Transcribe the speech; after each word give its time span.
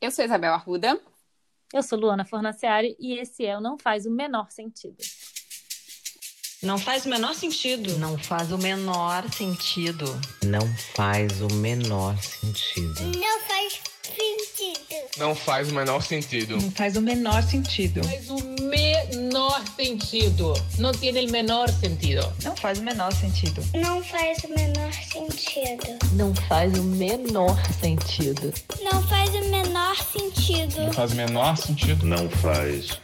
Eu 0.00 0.10
sou 0.10 0.24
Isabel 0.24 0.52
Arruda. 0.52 1.00
Eu 1.72 1.82
sou 1.82 1.98
Luana 1.98 2.24
Fornaciari 2.24 2.96
e 3.00 3.18
esse 3.18 3.44
é 3.46 3.56
o 3.56 3.60
Não 3.60 3.78
Faz 3.78 4.06
o 4.06 4.10
Menor 4.10 4.50
Sentido. 4.50 4.96
Não 6.62 6.78
faz 6.78 7.04
o 7.04 7.08
menor 7.10 7.34
sentido. 7.34 7.98
Não 7.98 8.18
faz 8.18 8.50
o 8.50 8.58
menor 8.58 9.30
sentido. 9.30 10.06
Não 10.42 10.66
faz 10.94 11.40
o 11.42 11.52
menor 11.52 12.16
sentido. 12.16 13.02
Não 13.18 13.40
faz 13.40 13.80
sentido. 14.02 14.85
Não 15.18 15.34
faz 15.34 15.72
o 15.72 15.74
menor 15.74 16.02
sentido. 16.02 16.58
Não 16.58 16.70
faz 16.70 16.94
o 16.94 17.00
menor 17.00 17.42
sentido. 17.42 18.04
Faz 18.04 18.28
o 18.28 18.36
menor 18.60 19.64
sentido. 19.74 20.52
Não 20.78 20.92
tem 20.92 21.26
o 21.26 21.30
menor 21.30 21.70
sentido. 21.70 22.20
Não 22.44 22.54
faz 22.54 22.78
o 22.78 22.82
menor 22.82 23.12
sentido. 23.12 23.62
Não 23.74 24.04
faz 24.04 24.44
o 24.44 24.48
menor 24.48 24.92
sentido. 24.92 25.98
Não 26.12 26.34
faz 26.34 26.78
o 26.78 26.82
menor 26.82 27.56
sentido. 27.80 28.52
Não 28.82 29.02
faz 29.02 29.34
o 29.34 29.44
menor 29.50 29.96
sentido. 30.06 30.82
Não 30.82 30.92
faz 30.92 31.12
o 31.12 31.16
menor 31.16 31.56
sentido. 31.56 32.06
Não 32.06 32.30
faz 32.30 33.00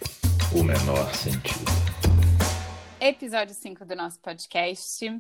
o 0.52 0.63
menor 0.63 1.15
sentido. 1.15 1.73
Episódio 3.01 3.55
5 3.55 3.87
do 3.87 3.96
nosso 3.96 4.21
podcast. 4.21 5.10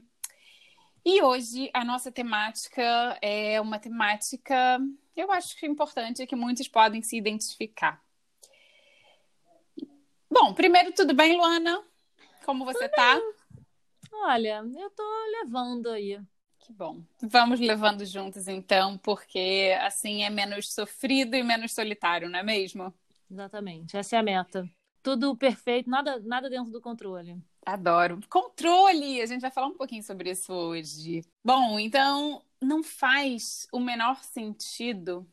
E 1.04 1.20
hoje 1.20 1.68
a 1.74 1.84
nossa 1.84 2.12
temática 2.12 3.18
é 3.20 3.60
uma 3.60 3.78
temática, 3.78 4.78
eu 5.16 5.32
acho 5.32 5.56
que 5.56 5.66
é 5.66 5.68
importante, 5.68 6.26
que 6.26 6.36
muitos 6.36 6.68
podem 6.68 7.02
se 7.02 7.16
identificar. 7.16 8.00
Bom, 10.30 10.54
primeiro, 10.54 10.92
tudo 10.92 11.12
bem, 11.12 11.36
Luana? 11.36 11.82
Como 12.44 12.64
você 12.64 12.88
tudo 12.88 12.96
tá? 12.96 13.14
Bem. 13.16 13.34
Olha, 14.12 14.62
eu 14.78 14.90
tô 14.90 15.02
levando 15.42 15.90
aí. 15.90 16.20
Que 16.60 16.72
bom. 16.72 17.02
Vamos 17.20 17.58
levando 17.58 18.04
juntos 18.04 18.46
então, 18.46 18.96
porque 18.98 19.76
assim 19.80 20.22
é 20.22 20.30
menos 20.30 20.72
sofrido 20.72 21.34
e 21.34 21.42
menos 21.42 21.72
solitário, 21.72 22.30
não 22.30 22.38
é 22.38 22.42
mesmo? 22.44 22.94
Exatamente. 23.28 23.96
Essa 23.96 24.16
é 24.16 24.18
a 24.20 24.22
meta. 24.22 24.70
Tudo 25.02 25.36
perfeito, 25.36 25.90
nada, 25.90 26.20
nada 26.20 26.48
dentro 26.48 26.70
do 26.70 26.80
controle. 26.80 27.42
Adoro. 27.64 28.20
Controle! 28.28 29.20
A 29.20 29.26
gente 29.26 29.40
vai 29.40 29.50
falar 29.50 29.68
um 29.68 29.76
pouquinho 29.76 30.02
sobre 30.02 30.30
isso 30.30 30.52
hoje. 30.52 31.22
Bom, 31.44 31.78
então 31.78 32.42
não 32.60 32.82
faz 32.82 33.66
o 33.72 33.78
menor 33.78 34.22
sentido 34.22 35.26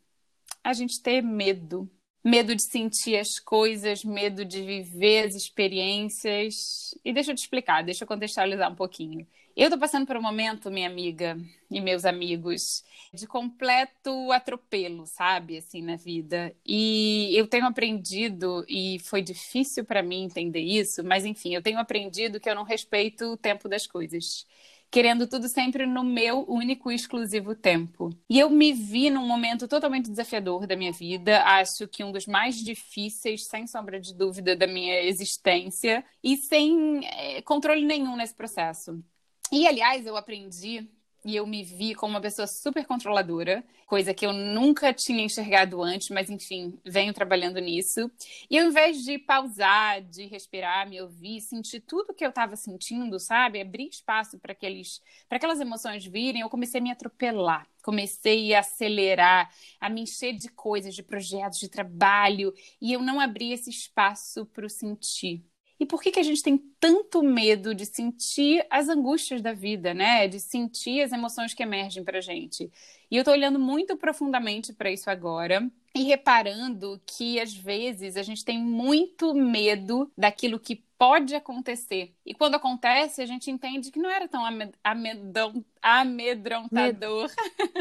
a 0.63 0.73
gente 0.73 1.02
ter 1.02 1.21
medo. 1.21 1.89
Medo 2.23 2.53
de 2.53 2.61
sentir 2.61 3.17
as 3.17 3.39
coisas, 3.39 4.03
medo 4.03 4.44
de 4.44 4.61
viver 4.61 5.27
as 5.27 5.36
experiências. 5.36 6.94
E 7.03 7.13
deixa 7.13 7.31
eu 7.31 7.36
te 7.36 7.39
explicar, 7.39 7.81
deixa 7.83 8.03
eu 8.03 8.08
contextualizar 8.08 8.71
um 8.71 8.75
pouquinho. 8.75 9.25
Eu 9.61 9.69
tô 9.69 9.77
passando 9.77 10.07
por 10.07 10.15
um 10.15 10.21
momento, 10.21 10.71
minha 10.71 10.88
amiga 10.88 11.38
e 11.69 11.81
meus 11.81 12.05
amigos, 12.05 12.81
de 13.13 13.27
completo 13.27 14.31
atropelo, 14.31 15.05
sabe, 15.05 15.57
assim, 15.57 15.81
na 15.81 15.97
vida. 15.97 16.55
E 16.65 17.38
eu 17.38 17.45
tenho 17.45 17.65
aprendido, 17.65 18.63
e 18.69 18.99
foi 18.99 19.21
difícil 19.21 19.83
para 19.83 20.02
mim 20.02 20.23
entender 20.23 20.61
isso, 20.61 21.03
mas 21.03 21.25
enfim, 21.25 21.53
eu 21.53 21.61
tenho 21.61 21.77
aprendido 21.77 22.39
que 22.39 22.49
eu 22.49 22.55
não 22.55 22.63
respeito 22.63 23.33
o 23.33 23.35
tempo 23.35 23.67
das 23.67 23.85
coisas 23.85 24.47
querendo 24.89 25.27
tudo 25.27 25.47
sempre 25.47 25.86
no 25.86 26.03
meu 26.03 26.45
único 26.49 26.89
e 26.91 26.95
exclusivo 26.95 27.53
tempo. 27.53 28.09
E 28.30 28.39
eu 28.39 28.49
me 28.49 28.73
vi 28.73 29.09
num 29.11 29.27
momento 29.27 29.67
totalmente 29.67 30.09
desafiador 30.09 30.65
da 30.65 30.76
minha 30.76 30.91
vida, 30.91 31.43
acho 31.43 31.87
que 31.87 32.03
um 32.03 32.11
dos 32.11 32.26
mais 32.26 32.55
difíceis, 32.55 33.45
sem 33.45 33.67
sombra 33.67 33.99
de 33.99 34.15
dúvida, 34.15 34.55
da 34.55 34.65
minha 34.65 35.03
existência, 35.03 36.03
e 36.23 36.37
sem 36.37 37.05
é, 37.05 37.41
controle 37.43 37.86
nenhum 37.86 38.15
nesse 38.15 38.33
processo. 38.33 39.03
E, 39.52 39.67
aliás, 39.67 40.05
eu 40.05 40.15
aprendi 40.15 40.87
e 41.26 41.36
eu 41.36 41.45
me 41.45 41.64
vi 41.64 41.93
como 41.95 42.14
uma 42.14 42.21
pessoa 42.21 42.48
super 42.48 42.86
controladora, 42.86 43.64
coisa 43.86 44.14
que 44.14 44.26
eu 44.26 44.32
nunca 44.32 44.93
tinha 44.93 45.23
enxergado 45.23 45.82
antes, 45.82 46.10
mas 46.10 46.30
enfim, 46.30 46.80
venho 46.86 47.14
trabalhando 47.14 47.59
nisso. 47.59 48.09
E 48.49 48.58
ao 48.58 48.67
invés 48.67 49.04
de 49.04 49.17
pausar, 49.17 50.02
de 50.02 50.27
respirar, 50.27 50.88
me 50.88 51.02
ouvir, 51.02 51.42
sentir 51.42 51.82
tudo 51.82 52.14
que 52.14 52.23
eu 52.23 52.30
estava 52.30 52.55
sentindo, 52.55 53.20
sabe? 53.20 53.59
Abrir 53.59 53.89
espaço 53.89 54.39
para 54.39 54.54
aqueles 54.54 55.02
para 55.27 55.38
aquelas 55.38 55.59
emoções 55.59 56.05
virem, 56.05 56.42
eu 56.42 56.49
comecei 56.49 56.80
a 56.80 56.83
me 56.83 56.92
atropelar. 56.92 57.67
Comecei 57.83 58.54
a 58.54 58.59
acelerar, 58.59 59.52
a 59.80 59.89
me 59.89 60.02
encher 60.02 60.33
de 60.33 60.49
coisas, 60.49 60.93
de 60.95 61.04
projetos, 61.04 61.59
de 61.59 61.70
trabalho, 61.70 62.54
e 62.82 62.93
eu 62.93 63.02
não 63.02 63.20
abri 63.20 63.52
esse 63.52 63.70
espaço 63.70 64.45
para 64.45 64.65
o 64.65 64.70
sentir. 64.70 65.43
E 65.79 65.85
por 65.85 66.01
que, 66.01 66.11
que 66.11 66.19
a 66.19 66.23
gente 66.23 66.43
tem 66.43 66.57
tanto 66.79 67.23
medo 67.23 67.73
de 67.73 67.85
sentir 67.85 68.65
as 68.69 68.89
angústias 68.89 69.41
da 69.41 69.53
vida, 69.53 69.93
né? 69.93 70.27
De 70.27 70.39
sentir 70.39 71.01
as 71.01 71.11
emoções 71.11 71.53
que 71.53 71.63
emergem 71.63 72.03
pra 72.03 72.19
gente. 72.21 72.69
E 73.11 73.17
eu 73.17 73.23
tô 73.23 73.31
olhando 73.31 73.59
muito 73.59 73.97
profundamente 73.97 74.73
para 74.73 74.92
isso 74.92 75.09
agora 75.09 75.70
e 75.95 76.03
reparando 76.03 77.02
que 77.05 77.39
às 77.39 77.53
vezes 77.53 78.15
a 78.15 78.23
gente 78.23 78.45
tem 78.45 78.59
muito 78.59 79.33
medo 79.33 80.11
daquilo 80.17 80.59
que 80.59 80.75
pode 80.99 81.33
acontecer. 81.33 82.14
E 82.25 82.33
quando 82.33 82.55
acontece, 82.55 83.21
a 83.21 83.25
gente 83.25 83.49
entende 83.49 83.89
que 83.89 83.99
não 83.99 84.09
era 84.09 84.27
tão 84.27 84.43
amedron... 84.83 85.64
amedrontador. 85.81 87.31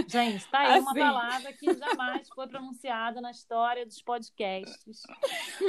Gente, 0.07 0.47
tá 0.49 0.61
aí 0.61 0.67
assim. 0.79 0.83
uma 0.83 0.95
palavra 0.95 1.53
que 1.53 1.75
jamais 1.75 2.29
foi 2.29 2.47
pronunciada 2.47 3.21
na 3.21 3.33
história 3.33 3.85
dos 3.85 4.01
podcasts. 4.01 5.03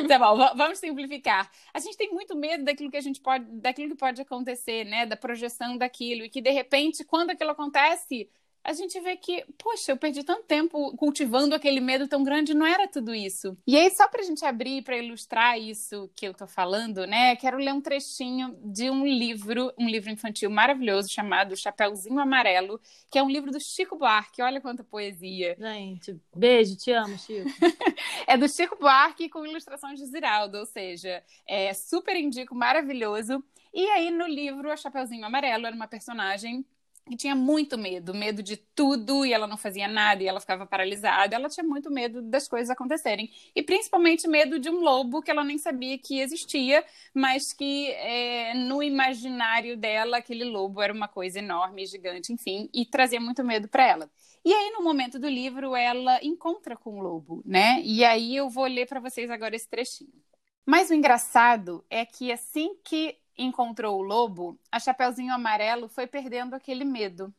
Tá 0.08 0.20
bom, 0.20 0.38
vamos 0.56 0.78
simplificar. 0.78 1.50
A 1.74 1.80
gente 1.80 1.98
tem 1.98 2.14
muito 2.14 2.38
medo 2.38 2.64
daquilo 2.64 2.92
que 2.92 2.98
a 2.98 3.02
gente 3.02 3.20
pode, 3.20 3.46
daquilo 3.60 3.90
que 3.90 3.98
pode 3.98 4.22
acontecer, 4.22 4.86
né? 4.86 5.08
Da 5.08 5.18
projeção 5.18 5.76
daquilo. 5.76 6.24
E 6.24 6.30
que 6.30 6.42
de 6.42 6.52
repente, 6.52 7.04
quando 7.04 7.32
aquilo 7.32 7.50
acontece, 7.50 8.30
a 8.64 8.74
gente 8.74 9.00
vê 9.00 9.16
que, 9.16 9.46
poxa, 9.58 9.92
eu 9.92 9.98
perdi 9.98 10.24
tanto 10.24 10.44
tempo 10.44 10.96
cultivando 10.98 11.56
aquele 11.56 11.80
medo 11.80 12.08
tão 12.08 12.24
grande, 12.24 12.54
não 12.54 12.66
era 12.66 12.88
tudo 12.88 13.14
isso. 13.16 13.58
E 13.66 13.78
aí, 13.78 13.90
só 13.92 14.08
pra 14.08 14.24
gente 14.24 14.46
abrir, 14.46 14.84
para 14.84 14.98
ilustrar 14.98 15.60
isso 15.60 16.10
que 16.16 16.28
eu 16.28 16.34
tô 16.34 16.46
falando, 16.46 17.06
né, 17.08 17.36
quero 17.36 17.58
ler 17.58 17.74
um 17.74 17.82
trechinho 17.82 18.58
de 18.64 18.90
um 18.90 19.06
livro, 19.06 19.74
um 19.78 19.88
livro 19.88 20.10
infantil 20.10 20.50
maravilhoso 20.50 21.10
chamado 21.10 21.56
Chapeuzinho 21.56 22.20
Amarelo, 22.20 22.80
que 23.10 23.18
é 23.18 23.24
um 23.24 23.30
livro 23.30 23.52
do 23.52 23.60
Chico 23.60 23.98
Buarque. 23.98 24.42
Olha 24.42 24.62
quanta 24.62 24.84
poesia. 24.84 25.56
Gente, 25.60 26.20
beijo, 26.36 26.76
te 26.76 26.92
amo, 26.92 27.18
Chico. 27.18 27.50
é 28.28 28.38
do 28.38 28.48
Chico 28.48 28.78
Buarque 28.80 29.30
com 29.30 29.46
ilustrações 29.46 30.00
de 30.00 30.06
Ziraldo, 30.06 30.58
ou 30.58 30.66
seja, 30.66 31.24
é 31.48 31.74
super 31.74 32.16
indico, 32.16 32.54
maravilhoso. 32.54 33.44
E 33.74 33.86
aí, 33.90 34.12
no 34.12 34.28
livro, 34.28 34.72
a 34.72 34.76
Chapeuzinho 34.78 35.26
Amarelo 35.26 35.66
era 35.66 35.76
uma 35.76 35.88
personagem 35.88 36.66
que 37.10 37.18
tinha 37.18 37.36
muito 37.36 37.78
medo, 37.78 38.14
medo 38.14 38.42
de 38.42 38.56
tudo, 38.56 39.26
e 39.26 39.34
ela 39.34 39.48
não 39.48 39.58
fazia 39.58 39.88
nada, 39.88 40.24
e 40.24 40.28
ela 40.28 40.40
ficava 40.40 40.66
paralisada. 40.66 41.36
Ela 41.36 41.50
tinha 41.50 41.64
muito 41.64 41.92
medo 41.92 42.22
das 42.22 42.48
coisas 42.48 42.70
acontecerem. 42.70 43.30
E 43.56 43.62
principalmente 43.62 44.28
medo 44.28 44.60
de 44.60 44.70
um 44.70 44.80
lobo 44.80 45.22
que 45.22 45.32
ela 45.32 45.44
nem 45.44 45.58
sabia 45.58 45.98
que 45.98 46.20
existia, 46.20 46.86
mas 47.14 47.52
que 47.52 47.92
é, 47.92 48.54
no 48.54 48.82
imaginário 48.82 49.76
dela, 49.76 50.18
aquele 50.18 50.46
lobo 50.46 50.82
era 50.82 50.94
uma 50.94 51.08
coisa 51.08 51.40
enorme, 51.40 51.86
gigante, 51.86 52.32
enfim, 52.32 52.70
e 52.74 52.86
trazia 52.86 53.20
muito 53.20 53.44
medo 53.44 53.68
para 53.68 53.86
ela. 53.86 54.10
E 54.46 54.54
aí, 54.54 54.72
no 54.72 54.84
momento 54.84 55.20
do 55.20 55.28
livro, 55.28 55.76
ela 55.76 56.24
encontra 56.24 56.78
com 56.78 57.00
o 57.00 57.02
lobo, 57.02 57.42
né? 57.46 57.82
E 57.84 58.06
aí 58.06 58.36
eu 58.36 58.50
vou 58.50 58.66
ler 58.66 58.88
para 58.88 59.00
vocês 59.00 59.30
agora 59.30 59.56
esse 59.56 59.68
trechinho. 59.68 60.14
Mas 60.66 60.90
o 60.90 60.94
engraçado 60.94 61.84
é 61.90 62.06
que 62.06 62.32
assim 62.32 62.76
que 62.84 63.18
encontrou 63.44 64.00
o 64.00 64.04
lobo, 64.04 64.60
a 64.72 64.80
Chapeuzinho 64.80 65.34
Amarelo 65.34 65.88
foi 65.88 66.06
perdendo 66.06 66.54
aquele 66.54 66.84
medo. 66.84 67.34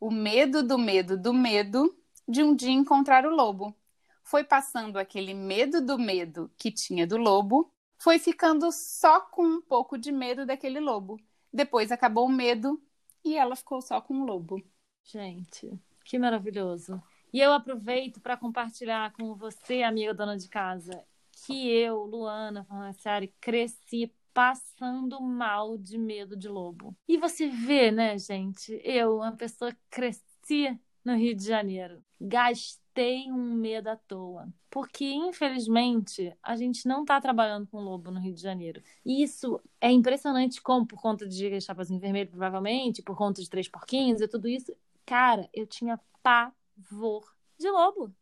O 0.00 0.10
medo 0.10 0.62
do 0.62 0.76
medo 0.76 1.16
do 1.16 1.32
medo 1.32 1.96
de 2.26 2.42
um 2.42 2.54
dia 2.54 2.70
encontrar 2.70 3.24
o 3.24 3.34
lobo. 3.34 3.76
Foi 4.22 4.44
passando 4.44 4.98
aquele 4.98 5.34
medo 5.34 5.80
do 5.80 5.98
medo 5.98 6.50
que 6.56 6.70
tinha 6.70 7.06
do 7.06 7.16
lobo, 7.16 7.72
foi 7.98 8.18
ficando 8.18 8.70
só 8.72 9.20
com 9.20 9.44
um 9.44 9.60
pouco 9.60 9.98
de 9.98 10.10
medo 10.10 10.46
daquele 10.46 10.80
lobo. 10.80 11.20
Depois 11.52 11.92
acabou 11.92 12.26
o 12.26 12.32
medo 12.32 12.80
e 13.24 13.36
ela 13.36 13.54
ficou 13.56 13.82
só 13.82 14.00
com 14.00 14.20
o 14.20 14.24
lobo. 14.24 14.62
Gente, 15.04 15.70
que 16.04 16.18
maravilhoso. 16.18 17.02
E 17.32 17.40
eu 17.40 17.52
aproveito 17.52 18.20
para 18.20 18.36
compartilhar 18.36 19.12
com 19.12 19.34
você, 19.34 19.82
amiga 19.82 20.14
dona 20.14 20.36
de 20.36 20.48
casa, 20.48 21.04
que 21.44 21.68
eu, 21.68 22.04
Luana 22.04 22.64
Farnaciari, 22.64 23.34
cresci 23.40 24.12
passando 24.32 25.20
mal 25.20 25.76
de 25.76 25.98
medo 25.98 26.36
de 26.36 26.48
lobo. 26.48 26.96
E 27.08 27.16
você 27.16 27.48
vê, 27.48 27.90
né, 27.90 28.18
gente? 28.18 28.80
Eu, 28.84 29.16
uma 29.16 29.32
pessoa 29.32 29.76
cresci 29.88 30.78
no 31.04 31.16
Rio 31.16 31.34
de 31.34 31.44
Janeiro, 31.44 32.02
gastei 32.20 33.30
um 33.30 33.54
medo 33.54 33.88
à 33.88 33.96
toa. 33.96 34.48
Porque, 34.70 35.04
infelizmente, 35.04 36.32
a 36.42 36.54
gente 36.54 36.86
não 36.86 37.00
está 37.02 37.20
trabalhando 37.20 37.66
com 37.66 37.80
lobo 37.80 38.10
no 38.10 38.20
Rio 38.20 38.34
de 38.34 38.40
Janeiro. 38.40 38.80
E 39.04 39.22
isso 39.22 39.60
é 39.80 39.90
impressionante 39.90 40.62
como, 40.62 40.86
por 40.86 41.00
conta 41.00 41.26
de 41.26 41.60
Chapazinho 41.60 41.98
Vermelho, 41.98 42.30
provavelmente, 42.30 43.02
por 43.02 43.16
conta 43.16 43.42
de 43.42 43.50
Três 43.50 43.68
Porquinhos 43.68 44.20
e 44.20 44.28
tudo 44.28 44.48
isso. 44.48 44.72
Cara, 45.04 45.48
eu 45.52 45.66
tinha 45.66 45.98
pavor 46.22 47.34
de 47.58 47.68
lobo. 47.68 48.14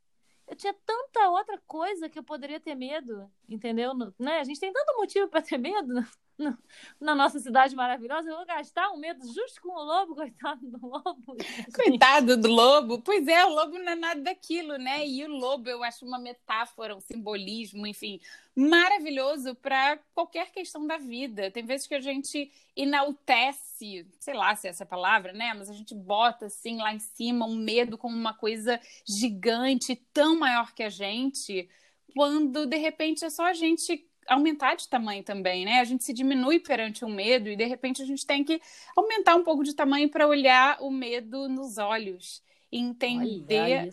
Eu 0.49 0.57
tinha 0.57 0.75
tanta 0.85 1.29
outra 1.31 1.59
coisa 1.67 2.09
que 2.09 2.19
eu 2.19 2.25
poderia 2.25 2.59
ter 2.59 2.75
medo, 2.75 3.31
entendeu? 3.49 3.93
Né? 4.19 4.41
A 4.41 4.45
gente 4.45 4.59
tem 4.59 4.73
tanto 4.73 4.97
motivo 4.97 5.29
para 5.29 5.43
ter 5.43 5.59
medo 5.59 5.95
na 7.01 7.15
nossa 7.15 7.39
cidade 7.41 7.75
maravilhosa, 7.75 8.31
eu 8.31 8.37
vou 8.37 8.47
gastar 8.47 8.91
um 8.91 8.97
medo 8.97 9.27
justo 9.27 9.61
com 9.61 9.71
o 9.71 9.83
lobo, 9.83 10.15
coitado 10.17 10.71
do 10.71 10.87
lobo. 10.87 11.37
Coitado 11.75 12.37
do 12.37 12.49
lobo. 12.49 13.01
Pois 13.03 13.27
é, 13.27 13.45
o 13.45 13.51
lobo 13.51 13.79
não 13.79 13.93
é 13.93 13.95
nada 13.97 14.21
daquilo, 14.21 14.77
né? 14.77 15.07
E 15.07 15.25
o 15.25 15.29
lobo 15.29 15.69
eu 15.69 15.83
acho 15.83 16.07
uma 16.07 16.19
metáfora, 16.19 16.97
um 16.97 17.01
simbolismo, 17.01 17.87
enfim, 17.87 18.21
maravilhoso 18.55 19.55
para 19.57 19.99
qualquer 20.15 20.51
questão 20.51 20.87
da 20.87 20.97
vida. 20.97 21.51
Tem 21.51 21.65
vezes 21.65 21.87
que 21.87 21.95
a 21.95 22.01
gente 22.01 22.51
enaltece, 22.77 24.07
sei 24.21 24.35
lá 24.35 24.55
se 24.55 24.69
é 24.69 24.71
essa 24.71 24.87
palavra, 24.87 25.33
né? 25.33 25.53
Mas 25.55 25.69
a 25.69 25.75
gente 25.75 25.95
bota 25.95 26.47
assim 26.47 26.77
lá 26.79 26.95
em 26.95 27.01
cima 27.01 27.47
um 27.47 27.57
medo 27.57 27.99
como 27.99 28.17
uma 28.17 28.35
coisa 28.35 28.81
gigante, 29.05 29.97
tão 30.13 30.39
maior 30.39 30.73
que 30.73 30.85
a 30.85 30.89
gente, 30.89 31.69
quando 32.15 32.67
de 32.67 32.77
repente 32.77 33.25
é 33.25 33.31
só 33.31 33.47
a 33.47 33.53
gente 33.53 34.08
aumentar 34.29 34.77
de 34.77 34.89
tamanho 34.89 35.23
também, 35.23 35.65
né? 35.65 35.81
A 35.81 35.85
gente 35.85 36.05
se 36.05 36.13
diminui 36.13 36.61
perante 36.61 37.05
o 37.05 37.09
medo 37.09 37.49
e 37.49 37.57
de 37.57 37.65
repente 37.65 38.03
a 38.03 38.05
gente 38.05 38.27
tem 38.27 38.45
que 38.45 38.61
aumentar 38.97 39.35
um 39.35 39.43
pouco 39.43 39.65
de 39.65 39.75
tamanho 39.75 40.09
para 40.09 40.27
olhar 40.27 40.79
o 40.81 40.91
medo 40.91 41.49
nos 41.49 41.79
olhos 41.79 42.43
e 42.71 42.79
entender. 42.79 43.91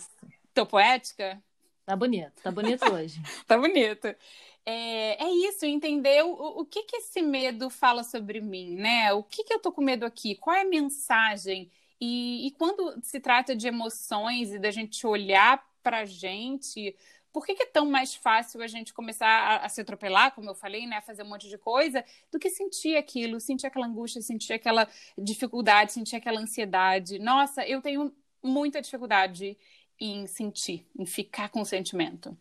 Tô 0.53 0.65
poética? 0.65 1.41
Tá 1.85 1.95
bonito, 1.95 2.33
tá 2.41 2.51
bonito 2.51 2.83
hoje. 2.91 3.21
tá 3.47 3.57
bonito. 3.57 4.07
É, 4.65 5.23
é, 5.23 5.29
isso, 5.47 5.65
entender 5.65 6.23
o, 6.23 6.61
o 6.61 6.65
que, 6.65 6.83
que 6.83 6.97
esse 6.97 7.21
medo 7.21 7.69
fala 7.69 8.03
sobre 8.03 8.41
mim, 8.41 8.75
né? 8.75 9.13
O 9.13 9.23
que, 9.23 9.43
que 9.43 9.53
eu 9.53 9.59
tô 9.59 9.71
com 9.71 9.81
medo 9.81 10.05
aqui? 10.05 10.35
Qual 10.35 10.55
é 10.55 10.61
a 10.61 10.65
mensagem? 10.65 11.69
E, 12.01 12.47
e 12.47 12.51
quando 12.51 12.99
se 13.03 13.19
trata 13.19 13.55
de 13.55 13.67
emoções 13.67 14.51
e 14.51 14.59
da 14.59 14.71
gente 14.71 15.05
olhar 15.05 15.63
pra 15.83 16.03
gente, 16.03 16.95
por 17.35 17.45
que, 17.45 17.53
que, 17.53 17.63
é 17.63 17.65
tão 17.65 17.85
mais 17.91 18.15
fácil 18.15 18.61
a 18.61 18.67
gente 18.67 18.93
começar 18.93 19.27
a, 19.27 19.65
a, 19.65 19.67
se 19.67 19.81
atropelar, 19.81 20.33
como 20.33 20.49
eu 20.49 20.55
falei, 20.55 20.87
né, 20.87 21.01
fazer 21.01 21.21
um 21.21 21.27
monte 21.27 21.49
de 21.49 21.57
coisa, 21.57 22.01
do 22.31 22.39
que 22.39 22.49
sentir 22.49 22.95
aquilo, 22.95 23.41
sentir 23.41 23.67
aquela 23.67 23.87
angústia, 23.87 24.21
sentir 24.21 24.53
aquela 24.53 24.87
dificuldade, 25.17 25.91
sentir 25.91 26.15
aquela 26.15 26.39
ansiedade. 26.39 27.19
Nossa, 27.19 27.67
eu 27.67 27.81
tenho 27.81 28.15
muita 28.41 28.81
dificuldade 28.81 29.57
em 29.99 30.25
sentir, 30.27 30.87
em 30.97 31.05
ficar 31.05 31.49
com 31.49 31.59
o 31.59 31.65
sentimento. 31.65 32.37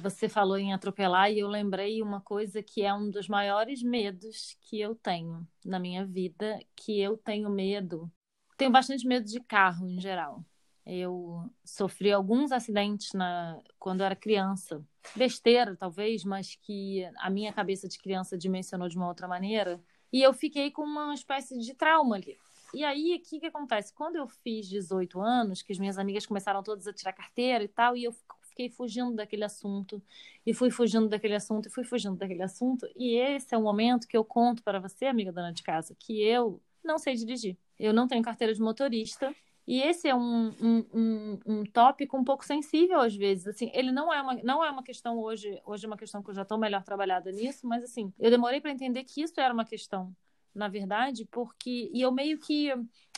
Você 0.00 0.28
falou 0.28 0.56
em 0.56 0.72
atropelar 0.72 1.32
e 1.32 1.40
eu 1.40 1.48
lembrei 1.48 2.00
uma 2.00 2.20
coisa 2.20 2.62
que 2.62 2.82
é 2.82 2.94
um 2.94 3.10
dos 3.10 3.26
maiores 3.26 3.82
medos 3.82 4.56
que 4.60 4.80
eu 4.80 4.94
tenho 4.94 5.44
na 5.64 5.80
minha 5.80 6.06
vida, 6.06 6.60
que 6.76 7.00
eu 7.00 7.16
tenho 7.16 7.50
medo. 7.50 8.08
Tenho 8.56 8.70
bastante 8.70 9.04
medo 9.04 9.26
de 9.26 9.40
carro 9.40 9.88
em 9.88 9.98
geral. 9.98 10.44
Eu 10.84 11.48
sofri 11.64 12.12
alguns 12.12 12.50
acidentes 12.50 13.12
na, 13.12 13.60
quando 13.78 14.00
eu 14.00 14.06
era 14.06 14.16
criança. 14.16 14.84
Besteira, 15.14 15.76
talvez, 15.76 16.24
mas 16.24 16.56
que 16.56 17.04
a 17.18 17.30
minha 17.30 17.52
cabeça 17.52 17.88
de 17.88 17.98
criança 17.98 18.36
dimensionou 18.36 18.88
de 18.88 18.96
uma 18.96 19.08
outra 19.08 19.28
maneira. 19.28 19.80
E 20.12 20.22
eu 20.22 20.32
fiquei 20.32 20.70
com 20.70 20.82
uma 20.82 21.14
espécie 21.14 21.58
de 21.58 21.74
trauma 21.74 22.16
ali. 22.16 22.36
E 22.74 22.84
aí, 22.84 23.16
o 23.16 23.28
que, 23.28 23.38
que 23.38 23.46
acontece? 23.46 23.92
Quando 23.92 24.16
eu 24.16 24.26
fiz 24.26 24.68
18 24.68 25.20
anos, 25.20 25.62
que 25.62 25.72
as 25.72 25.78
minhas 25.78 25.98
amigas 25.98 26.26
começaram 26.26 26.62
todas 26.62 26.86
a 26.86 26.92
tirar 26.92 27.12
carteira 27.12 27.62
e 27.62 27.68
tal, 27.68 27.96
e 27.96 28.04
eu 28.04 28.14
fiquei 28.40 28.70
fugindo 28.70 29.14
daquele 29.14 29.44
assunto, 29.44 30.02
e 30.44 30.54
fui 30.54 30.70
fugindo 30.70 31.08
daquele 31.08 31.34
assunto, 31.34 31.68
e 31.68 31.70
fui 31.70 31.84
fugindo 31.84 32.16
daquele 32.16 32.42
assunto. 32.42 32.88
E 32.96 33.16
esse 33.16 33.54
é 33.54 33.58
o 33.58 33.62
momento 33.62 34.08
que 34.08 34.16
eu 34.16 34.24
conto 34.24 34.62
para 34.62 34.80
você, 34.80 35.06
amiga 35.06 35.30
dona 35.30 35.52
de 35.52 35.62
casa, 35.62 35.94
que 35.98 36.22
eu 36.22 36.60
não 36.82 36.98
sei 36.98 37.14
dirigir. 37.14 37.56
Eu 37.78 37.92
não 37.92 38.08
tenho 38.08 38.22
carteira 38.22 38.54
de 38.54 38.60
motorista 38.60 39.34
e 39.66 39.80
esse 39.80 40.08
é 40.08 40.14
um, 40.14 40.48
um, 40.60 40.86
um, 40.92 41.38
um, 41.46 41.64
tópico 41.64 42.16
um 42.16 42.24
pouco 42.24 42.44
sensível 42.44 43.00
às 43.00 43.14
vezes. 43.14 43.46
Assim, 43.46 43.70
ele 43.72 43.92
não 43.92 44.12
é 44.12 44.20
uma, 44.20 44.34
não 44.42 44.64
é 44.64 44.70
uma 44.70 44.82
questão 44.82 45.18
hoje, 45.18 45.60
hoje 45.64 45.84
é 45.84 45.88
uma 45.88 45.96
questão 45.96 46.22
que 46.22 46.30
eu 46.30 46.34
já 46.34 46.42
estou 46.42 46.58
melhor 46.58 46.82
trabalhada 46.82 47.30
nisso, 47.30 47.66
mas 47.66 47.84
assim, 47.84 48.12
eu 48.18 48.30
demorei 48.30 48.60
para 48.60 48.72
entender 48.72 49.04
que 49.04 49.22
isso 49.22 49.40
era 49.40 49.54
uma 49.54 49.64
questão, 49.64 50.14
na 50.54 50.68
verdade, 50.68 51.26
porque 51.30 51.90
e 51.92 52.00
eu 52.00 52.10
meio 52.10 52.38
que 52.38 52.72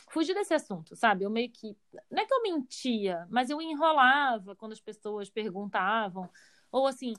fugi 0.09 0.33
desse 0.33 0.53
assunto, 0.53 0.95
sabe? 0.95 1.25
Eu 1.25 1.29
meio 1.29 1.49
que 1.51 1.75
não 2.11 2.21
é 2.21 2.25
que 2.25 2.33
eu 2.33 2.43
mentia, 2.43 3.25
mas 3.29 3.49
eu 3.49 3.61
enrolava 3.61 4.55
quando 4.55 4.73
as 4.73 4.79
pessoas 4.79 5.29
perguntavam 5.29 6.29
ou 6.75 6.87
assim, 6.87 7.13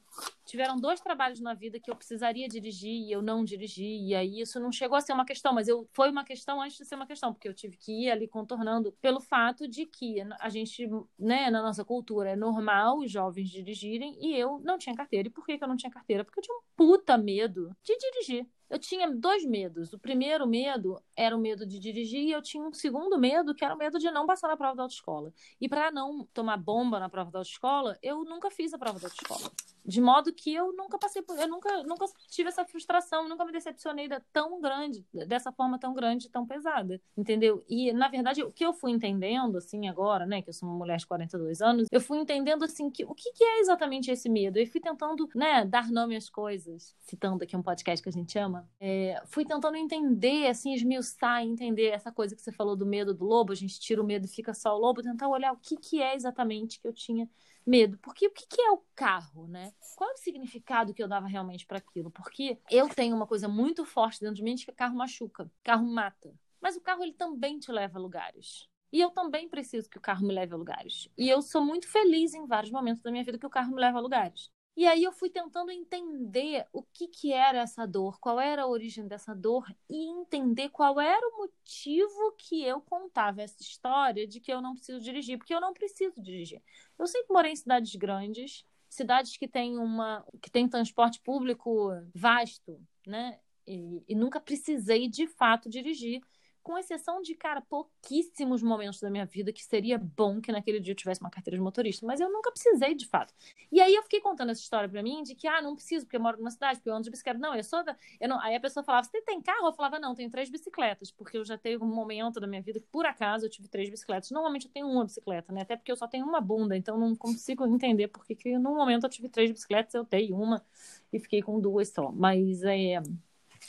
tiveram 0.44 0.76
dois 0.76 1.00
trabalhos 1.00 1.41
na 1.41 1.55
vida 1.55 1.81
que 1.81 1.91
eu 1.91 1.97
precisaria 1.97 2.47
dirigir 2.47 2.93
e 2.93 3.11
eu 3.11 3.23
não 3.23 3.43
dirigi, 3.43 4.12
e 4.12 4.41
isso 4.43 4.61
não 4.61 4.70
chegou 4.70 4.99
a 4.99 5.00
ser 5.00 5.14
uma 5.14 5.25
questão, 5.25 5.55
mas 5.55 5.67
eu 5.67 5.88
foi 5.94 6.11
uma 6.11 6.25
questão 6.25 6.61
antes 6.61 6.76
de 6.76 6.85
ser 6.85 6.94
uma 6.94 7.06
questão, 7.06 7.32
porque 7.32 7.49
eu 7.49 7.55
tive 7.55 7.75
que 7.79 8.05
ir 8.05 8.11
ali 8.11 8.29
contornando 8.29 8.93
pelo 9.00 9.19
fato 9.19 9.67
de 9.67 9.87
que 9.87 10.17
a 10.41 10.50
gente, 10.50 10.87
né, 11.19 11.49
na 11.49 11.62
nossa 11.62 11.82
cultura 11.87 12.32
é 12.32 12.37
normal 12.37 12.99
os 12.99 13.11
jovens 13.11 13.49
dirigirem 13.49 14.19
e 14.20 14.37
eu 14.37 14.61
não 14.62 14.76
tinha 14.76 14.94
carteira. 14.94 15.29
E 15.29 15.31
por 15.31 15.47
que, 15.47 15.56
que 15.56 15.64
eu 15.64 15.69
não 15.69 15.76
tinha 15.76 15.91
carteira? 15.91 16.23
Porque 16.23 16.38
eu 16.38 16.44
tinha 16.44 16.56
um 16.59 16.62
puta 16.76 17.17
medo 17.17 17.75
de 17.82 17.97
dirigir. 17.97 18.47
Eu 18.68 18.78
tinha 18.78 19.10
dois 19.10 19.44
medos. 19.44 19.92
O 19.92 19.98
primeiro 19.98 20.46
medo 20.46 21.00
era 21.14 21.36
o 21.36 21.40
medo 21.40 21.66
de 21.66 21.78
dirigir 21.78 22.22
e 22.22 22.32
eu 22.32 22.42
tinha 22.42 22.62
um 22.62 22.72
segundo 22.72 23.18
medo, 23.18 23.54
que 23.54 23.64
era 23.64 23.74
o 23.74 23.78
medo 23.78 23.98
de 23.98 24.10
não 24.10 24.26
passar 24.26 24.48
na 24.48 24.56
prova 24.56 24.76
da 24.76 24.82
autoescola. 24.82 25.32
E 25.60 25.68
para 25.68 25.90
não 25.90 26.26
tomar 26.32 26.56
bomba 26.56 26.98
na 26.98 27.08
prova 27.08 27.30
da 27.30 27.38
autoescola, 27.38 27.96
eu 28.02 28.24
nunca 28.24 28.50
fiz 28.50 28.72
a 28.74 28.78
prova 28.78 28.98
da 28.98 29.06
autoescola. 29.06 29.52
De 29.87 30.00
modo 30.00 30.33
que 30.33 30.53
eu 30.53 30.73
nunca 30.73 30.99
passei 30.99 31.23
por. 31.23 31.38
Eu 31.38 31.49
nunca, 31.49 31.83
nunca 31.85 32.06
tive 32.29 32.49
essa 32.49 32.65
frustração, 32.65 33.29
nunca 33.29 33.44
me 33.44 33.53
decepcionei 33.53 34.09
da, 34.09 34.21
tão 34.33 34.61
grande, 34.61 35.06
dessa 35.27 35.53
forma 35.53 35.79
tão 35.79 35.94
grande, 35.94 36.29
tão 36.29 36.44
pesada. 36.44 37.00
Entendeu? 37.17 37.65
E, 37.69 37.93
na 37.93 38.09
verdade, 38.09 38.43
o 38.43 38.50
que 38.50 38.65
eu 38.65 38.73
fui 38.73 38.91
entendendo, 38.91 39.59
assim, 39.59 39.88
agora, 39.88 40.27
né, 40.27 40.43
que 40.43 40.49
eu 40.49 40.53
sou 40.53 40.69
uma 40.69 40.77
mulher 40.77 40.97
de 40.99 41.06
42 41.06 41.61
anos, 41.61 41.87
eu 41.93 42.00
fui 42.00 42.19
entendendo, 42.19 42.65
assim, 42.65 42.91
que 42.91 43.05
o 43.05 43.15
que, 43.15 43.33
que 43.33 43.44
é 43.44 43.61
exatamente 43.61 44.11
esse 44.11 44.29
medo. 44.29 44.59
Eu 44.59 44.67
fui 44.67 44.81
tentando, 44.81 45.29
né, 45.35 45.65
dar 45.65 45.88
nome 45.91 46.17
às 46.17 46.29
coisas, 46.29 46.94
citando 46.99 47.44
aqui 47.44 47.56
um 47.56 47.62
podcast 47.62 48.03
que 48.03 48.09
a 48.09 48.12
gente 48.12 48.37
ama. 48.38 48.69
É, 48.81 49.23
fui 49.27 49.44
tentando 49.44 49.77
entender, 49.77 50.49
assim, 50.49 50.75
esmiuçar, 50.75 51.43
entender 51.43 51.91
essa 51.91 52.11
coisa 52.11 52.35
que 52.35 52.43
você 52.43 52.50
falou 52.50 52.75
do 52.75 52.85
medo 52.85 53.15
do 53.15 53.25
lobo, 53.25 53.53
a 53.53 53.56
gente 53.56 53.79
tira 53.79 54.03
o 54.03 54.05
medo 54.05 54.27
e 54.27 54.29
fica 54.29 54.53
só 54.53 54.75
o 54.75 54.79
lobo, 54.79 55.03
tentar 55.03 55.29
olhar 55.29 55.53
o 55.53 55.56
que, 55.56 55.77
que 55.77 56.03
é 56.03 56.15
exatamente 56.15 56.81
que 56.81 56.88
eu 56.88 56.93
tinha 56.93 57.29
medo. 57.66 57.98
Porque 57.98 58.26
o 58.26 58.30
que, 58.30 58.46
que 58.46 58.60
é 58.60 58.70
o 58.70 58.82
carro, 58.94 59.48
né? 59.48 59.72
Qual 59.96 60.11
é 60.11 60.12
o 60.14 60.18
significado 60.18 60.94
que 60.94 61.02
eu 61.02 61.08
dava 61.08 61.26
realmente 61.26 61.66
para 61.66 61.78
aquilo? 61.78 62.11
Porque 62.11 62.58
eu 62.70 62.88
tenho 62.88 63.16
uma 63.16 63.26
coisa 63.26 63.49
muito 63.49 63.85
forte 63.85 64.20
dentro 64.20 64.37
de 64.37 64.42
mim 64.42 64.54
de 64.54 64.64
que 64.64 64.73
carro 64.73 64.96
machuca, 64.96 65.50
carro 65.64 65.87
mata. 65.87 66.32
Mas 66.61 66.76
o 66.76 66.80
carro 66.80 67.02
ele 67.02 67.12
também 67.12 67.58
te 67.58 67.70
leva 67.73 67.99
a 67.99 68.00
lugares. 68.00 68.68
E 68.92 69.00
eu 69.00 69.11
também 69.11 69.49
preciso 69.49 69.90
que 69.90 69.99
o 69.99 70.00
carro 70.00 70.26
me 70.26 70.32
leve 70.32 70.54
a 70.54 70.56
lugares. 70.56 71.08
E 71.18 71.28
eu 71.28 71.42
sou 71.42 71.64
muito 71.64 71.88
feliz 71.88 72.35
em 72.35 72.46
vários 72.46 72.73
momentos 72.73 73.02
da 73.02 73.11
minha 73.11 73.25
vida 73.25 73.38
que 73.38 73.46
o 73.46 73.50
carro 73.50 73.75
me 73.75 73.80
leva 73.80 73.99
a 73.99 74.00
lugares. 74.00 74.50
E 74.76 74.87
aí 74.87 75.04
eu 75.04 75.12
fui 75.12 75.30
tentando 75.30 75.71
entender 75.71 76.66
o 76.71 76.83
que, 76.83 77.09
que 77.09 77.33
era 77.33 77.61
essa 77.61 77.87
dor, 77.87 78.18
qual 78.21 78.38
era 78.38 78.62
a 78.62 78.66
origem 78.66 79.09
dessa 79.09 79.35
dor 79.35 79.64
e 79.88 79.97
entender 80.21 80.68
qual 80.68 81.00
era 81.00 81.26
o 81.28 81.38
motivo 81.38 82.33
que 82.37 82.62
eu 82.62 82.83
contava 82.83 83.40
essa 83.40 83.62
história 83.62 84.26
de 84.26 84.38
que 84.38 84.52
eu 84.52 84.61
não 84.61 84.75
preciso 84.75 85.00
dirigir, 85.00 85.38
porque 85.38 85.54
eu 85.54 85.62
não 85.62 85.73
preciso 85.73 86.21
dirigir. 86.21 86.62
Eu 86.99 87.06
sempre 87.06 87.33
morei 87.33 87.52
em 87.52 87.56
cidades 87.56 87.95
grandes, 87.97 88.64
cidades 88.87 89.38
que 89.38 89.49
têm 89.49 89.78
uma 89.78 90.23
que 90.42 90.50
têm 90.50 90.68
transporte 90.68 91.21
público 91.23 91.90
vasto, 92.14 92.78
né? 93.06 93.40
E, 93.66 94.04
e 94.06 94.14
nunca 94.14 94.38
precisei 94.38 95.09
de 95.09 95.26
fato 95.26 95.71
dirigir 95.71 96.21
com 96.66 96.76
exceção 96.76 97.23
de, 97.23 97.32
cara, 97.32 97.61
pouquíssimos 97.61 98.61
momentos 98.61 99.00
da 99.00 99.08
minha 99.08 99.25
vida 99.25 99.52
que 99.52 99.62
seria 99.62 99.96
bom 99.96 100.40
que 100.40 100.50
naquele 100.50 100.80
dia 100.80 100.90
eu 100.90 100.96
tivesse 100.96 101.20
uma 101.20 101.30
carteira 101.30 101.56
de 101.56 101.62
motorista, 101.62 102.04
mas 102.04 102.18
eu 102.18 102.28
nunca 102.28 102.50
precisei 102.50 102.92
de 102.92 103.06
fato. 103.06 103.32
E 103.70 103.80
aí 103.80 103.94
eu 103.94 104.02
fiquei 104.02 104.20
contando 104.20 104.50
essa 104.50 104.61
história 104.61 104.88
para 104.88 105.00
mim 105.00 105.23
de 105.23 105.37
que, 105.37 105.46
ah, 105.46 105.62
não 105.62 105.76
preciso, 105.76 106.04
porque 106.04 106.16
eu 106.16 106.20
moro 106.20 106.38
numa 106.38 106.50
cidade, 106.50 106.80
porque 106.80 106.90
eu 106.90 106.94
ando 106.94 107.04
de 107.04 107.11
bicicleta. 107.11 107.38
Não, 107.38 107.54
eu 107.54 107.62
sou 107.62 107.85
da. 107.85 107.96
Eu 108.20 108.28
não... 108.28 108.40
Aí 108.40 108.56
a 108.56 108.61
pessoa 108.61 108.82
falava, 108.82 109.06
você 109.06 109.23
tem 109.23 109.40
carro? 109.40 109.68
Eu 109.68 109.73
falava, 109.75 110.00
não, 110.00 110.12
tenho 110.12 110.28
três 110.28 110.50
bicicletas, 110.50 111.12
porque 111.12 111.38
eu 111.38 111.44
já 111.44 111.56
teve 111.56 111.85
um 111.85 111.87
momento 111.87 112.40
da 112.40 112.49
minha 112.49 112.61
vida 112.61 112.80
que, 112.80 112.87
por 112.88 113.06
acaso, 113.06 113.46
eu 113.46 113.50
tive 113.50 113.68
três 113.68 113.88
bicicletas. 113.88 114.32
Normalmente 114.32 114.66
eu 114.66 114.73
tenho 114.73 114.88
uma 114.88 115.04
bicicleta, 115.04 115.52
né? 115.52 115.61
Até 115.61 115.76
porque 115.76 115.92
eu 115.92 115.96
só 115.96 116.08
tenho 116.08 116.26
uma 116.26 116.40
bunda, 116.40 116.76
então 116.76 116.99
não 116.99 117.14
consigo 117.14 117.64
entender 117.64 118.08
porque 118.08 118.35
que 118.35 118.58
no 118.58 118.75
momento 118.75 119.04
eu 119.04 119.11
tive 119.11 119.28
três 119.28 119.52
bicicletas, 119.52 119.94
eu 119.94 120.04
tenho 120.04 120.37
uma 120.37 120.64
e 121.12 121.20
fiquei 121.20 121.42
com 121.42 121.61
duas 121.61 121.90
só. 121.90 122.11
Mas 122.11 122.64
é 122.64 123.00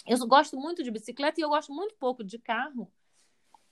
eu 0.08 0.18
gosto 0.28 0.58
muito 0.58 0.84
de 0.84 0.90
bicicleta 0.92 1.40
e 1.40 1.44
eu 1.44 1.50
gosto 1.50 1.72
muito 1.74 1.96
pouco 1.96 2.24
de 2.24 2.40
carro. 2.40 2.92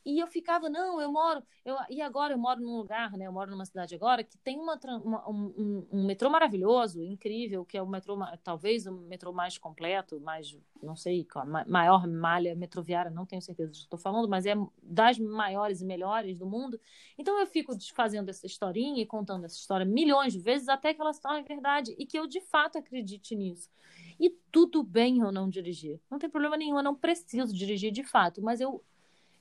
E 0.05 0.19
eu 0.19 0.27
ficava, 0.27 0.69
não, 0.69 1.01
eu 1.01 1.11
moro, 1.11 1.41
eu, 1.65 1.75
e 1.89 1.99
agora 1.99 2.35
eu 2.35 2.37
moro 2.37 2.61
num 2.61 2.77
lugar, 2.77 3.13
né? 3.13 3.25
Eu 3.25 3.31
moro 3.31 3.49
numa 3.49 3.65
cidade 3.65 3.95
agora 3.95 4.23
que 4.23 4.37
tem 4.37 4.59
uma, 4.59 4.79
uma 5.03 5.27
um, 5.27 5.87
um, 5.91 6.05
metrô 6.05 6.29
maravilhoso, 6.29 7.01
incrível, 7.01 7.65
que 7.65 7.75
é 7.75 7.81
o 7.81 7.87
metrô, 7.87 8.15
talvez 8.43 8.85
o 8.85 8.91
metrô 8.91 9.33
mais 9.33 9.57
completo, 9.57 10.19
mais, 10.21 10.55
não 10.81 10.95
sei, 10.95 11.25
maior 11.67 12.05
malha 12.05 12.53
metroviária, 12.53 13.09
não 13.09 13.25
tenho 13.25 13.41
certeza 13.41 13.71
do 13.71 13.73
que 13.73 13.79
estou 13.79 13.97
falando, 13.97 14.29
mas 14.29 14.45
é 14.45 14.53
das 14.83 15.17
maiores 15.17 15.81
e 15.81 15.85
melhores 15.85 16.37
do 16.37 16.45
mundo. 16.45 16.79
Então 17.17 17.39
eu 17.39 17.47
fico 17.47 17.73
fazendo 17.95 18.29
essa 18.29 18.45
historinha 18.45 19.01
e 19.01 19.07
contando 19.07 19.45
essa 19.45 19.55
história 19.55 19.87
milhões 19.87 20.33
de 20.33 20.39
vezes 20.39 20.69
até 20.69 20.93
que 20.93 21.01
ela 21.01 21.13
se 21.13 21.21
torne 21.21 21.41
verdade 21.41 21.95
e 21.97 22.05
que 22.05 22.19
eu 22.19 22.27
de 22.27 22.41
fato 22.41 22.77
acredite 22.77 23.35
nisso. 23.35 23.71
E 24.19 24.29
tudo 24.51 24.83
bem 24.83 25.21
eu 25.21 25.31
não 25.31 25.49
dirigir. 25.49 25.99
Não 26.11 26.19
tem 26.19 26.29
problema 26.29 26.55
nenhum, 26.55 26.77
eu 26.77 26.83
não 26.83 26.95
preciso 26.95 27.51
dirigir 27.55 27.91
de 27.91 28.03
fato, 28.03 28.39
mas 28.39 28.61
eu 28.61 28.83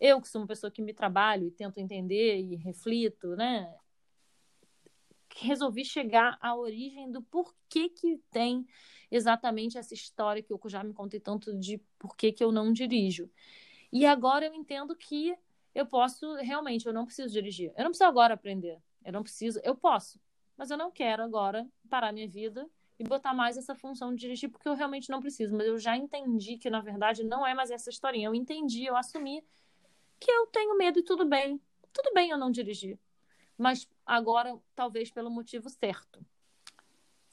eu 0.05 0.21
que 0.21 0.29
sou 0.29 0.43
uma 0.43 0.47
pessoa 0.47 0.71
que 0.71 0.83
me 0.83 0.93
trabalho 0.93 1.47
e 1.47 1.51
tento 1.51 1.79
entender 1.79 2.39
e 2.39 2.57
reflito, 2.57 3.35
né? 3.37 3.75
Resolvi 5.37 5.83
chegar 5.83 6.37
à 6.43 6.55
origem 6.55 7.11
do 7.11 7.23
porquê 7.23 7.89
que 7.89 8.21
tem 8.31 8.67
exatamente 9.11 9.79
essa 9.79 9.95
história 9.95 10.43
que 10.43 10.53
eu 10.53 10.61
já 10.67 10.85
me 10.85 10.93
contei 10.93 11.19
tanto 11.19 11.59
de 11.59 11.79
porquê 11.99 12.31
que 12.31 12.45
eu 12.45 12.53
não 12.53 12.71
dirijo. 12.71 13.31
E 13.91 14.05
agora 14.05 14.45
eu 14.45 14.53
entendo 14.53 14.95
que 14.95 15.35
eu 15.75 15.87
posso, 15.87 16.35
realmente, 16.35 16.85
eu 16.85 16.93
não 16.93 17.07
preciso 17.07 17.33
dirigir. 17.33 17.73
Eu 17.75 17.85
não 17.85 17.91
preciso 17.91 18.05
agora 18.05 18.35
aprender. 18.35 18.79
Eu 19.03 19.13
não 19.13 19.23
preciso, 19.23 19.59
eu 19.65 19.75
posso. 19.75 20.21
Mas 20.55 20.71
eu 20.71 20.77
não 20.77 20.91
quero 20.91 21.23
agora 21.23 21.67
parar 21.89 22.13
minha 22.13 22.29
vida 22.29 22.69
e 22.99 23.05
botar 23.05 23.33
mais 23.33 23.57
essa 23.57 23.75
função 23.75 24.15
de 24.15 24.21
dirigir, 24.21 24.51
porque 24.51 24.69
eu 24.69 24.75
realmente 24.75 25.09
não 25.09 25.21
preciso. 25.21 25.57
Mas 25.57 25.67
eu 25.67 25.79
já 25.79 25.97
entendi 25.97 26.59
que, 26.59 26.69
na 26.69 26.83
verdade, 26.83 27.25
não 27.25 27.47
é 27.47 27.55
mais 27.55 27.71
essa 27.71 27.89
historinha. 27.89 28.29
Eu 28.29 28.35
entendi, 28.35 28.85
eu 28.85 28.97
assumi 28.97 29.43
que 30.19 30.31
eu 30.31 30.47
tenho 30.47 30.77
medo 30.77 30.99
e 30.99 31.03
tudo 31.03 31.25
bem. 31.25 31.61
Tudo 31.93 32.13
bem 32.15 32.31
eu 32.31 32.39
não 32.39 32.51
dirigir. 32.51 32.99
Mas 33.57 33.89
agora, 34.05 34.59
talvez 34.75 35.11
pelo 35.11 35.31
motivo 35.31 35.69
certo. 35.71 36.25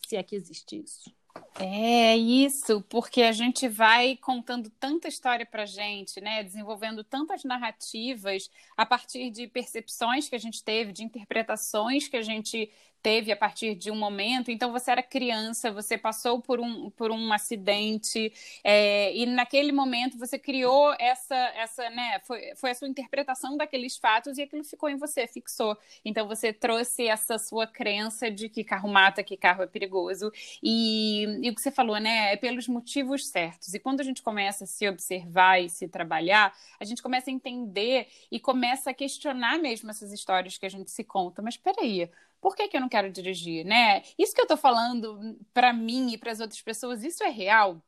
Se 0.07 0.15
é 0.15 0.23
que 0.23 0.35
existe 0.35 0.81
isso. 0.81 1.11
É 1.59 2.17
isso, 2.17 2.81
porque 2.89 3.21
a 3.21 3.31
gente 3.31 3.67
vai 3.67 4.17
contando 4.17 4.69
tanta 4.69 5.07
história 5.07 5.45
para 5.45 5.65
gente, 5.65 6.19
né? 6.19 6.43
Desenvolvendo 6.43 7.03
tantas 7.03 7.43
narrativas 7.43 8.49
a 8.75 8.85
partir 8.85 9.29
de 9.29 9.47
percepções 9.47 10.27
que 10.27 10.35
a 10.35 10.39
gente 10.39 10.63
teve, 10.63 10.91
de 10.91 11.03
interpretações 11.03 12.07
que 12.07 12.17
a 12.17 12.21
gente 12.21 12.69
teve 13.01 13.31
a 13.31 13.35
partir 13.35 13.75
de 13.75 13.91
um 13.91 13.95
momento. 13.95 14.51
Então, 14.51 14.71
você 14.71 14.91
era 14.91 15.03
criança, 15.03 15.71
você 15.71 15.97
passou 15.97 16.41
por 16.41 16.59
um, 16.59 16.89
por 16.91 17.11
um 17.11 17.33
acidente, 17.33 18.31
é, 18.63 19.15
e 19.15 19.25
naquele 19.25 19.71
momento 19.71 20.17
você 20.17 20.37
criou 20.37 20.93
essa, 20.99 21.35
essa 21.55 21.89
né? 21.89 22.19
Foi, 22.23 22.55
foi 22.55 22.71
a 22.71 22.75
sua 22.75 22.87
interpretação 22.87 23.57
daqueles 23.57 23.97
fatos 23.97 24.37
e 24.37 24.43
aquilo 24.43 24.63
ficou 24.63 24.89
em 24.89 24.97
você, 24.97 25.27
fixou. 25.27 25.77
Então, 26.05 26.27
você 26.27 26.53
trouxe 26.53 27.07
essa 27.07 27.37
sua 27.37 27.67
crença 27.67 28.29
de 28.29 28.49
que 28.49 28.63
carro 28.63 28.89
mata, 28.89 29.23
que 29.23 29.37
carro 29.37 29.63
é 29.63 29.67
perigoso. 29.67 30.31
E, 30.61 31.23
e 31.41 31.49
o 31.49 31.55
que 31.55 31.61
você 31.61 31.71
falou, 31.71 31.99
né? 31.99 32.33
É 32.33 32.37
pelos 32.37 32.67
motivos 32.67 33.27
certos. 33.27 33.73
E 33.73 33.79
quando 33.79 34.01
a 34.01 34.03
gente 34.03 34.21
começa 34.21 34.63
a 34.63 34.67
se 34.67 34.87
observar 34.87 35.59
e 35.59 35.69
se 35.69 35.87
trabalhar, 35.87 36.55
a 36.79 36.85
gente 36.85 37.01
começa 37.01 37.29
a 37.29 37.33
entender 37.33 38.07
e 38.31 38.39
começa 38.39 38.91
a 38.91 38.93
questionar 38.93 39.57
mesmo 39.59 39.89
essas 39.89 40.11
histórias 40.11 40.57
que 40.57 40.65
a 40.65 40.69
gente 40.69 40.91
se 40.91 41.03
conta. 41.03 41.41
Mas 41.41 41.57
peraí, 41.57 42.09
por 42.41 42.55
que, 42.55 42.67
que 42.67 42.75
eu 42.75 42.81
não 42.81 42.89
quero 42.89 43.11
dirigir, 43.11 43.63
né? 43.65 44.01
Isso 44.17 44.33
que 44.33 44.41
eu 44.41 44.47
tô 44.47 44.57
falando 44.57 45.37
para 45.53 45.71
mim 45.71 46.11
e 46.11 46.17
para 46.17 46.31
as 46.31 46.39
outras 46.39 46.61
pessoas, 46.61 47.03
isso 47.03 47.23
é 47.23 47.29
real? 47.29 47.81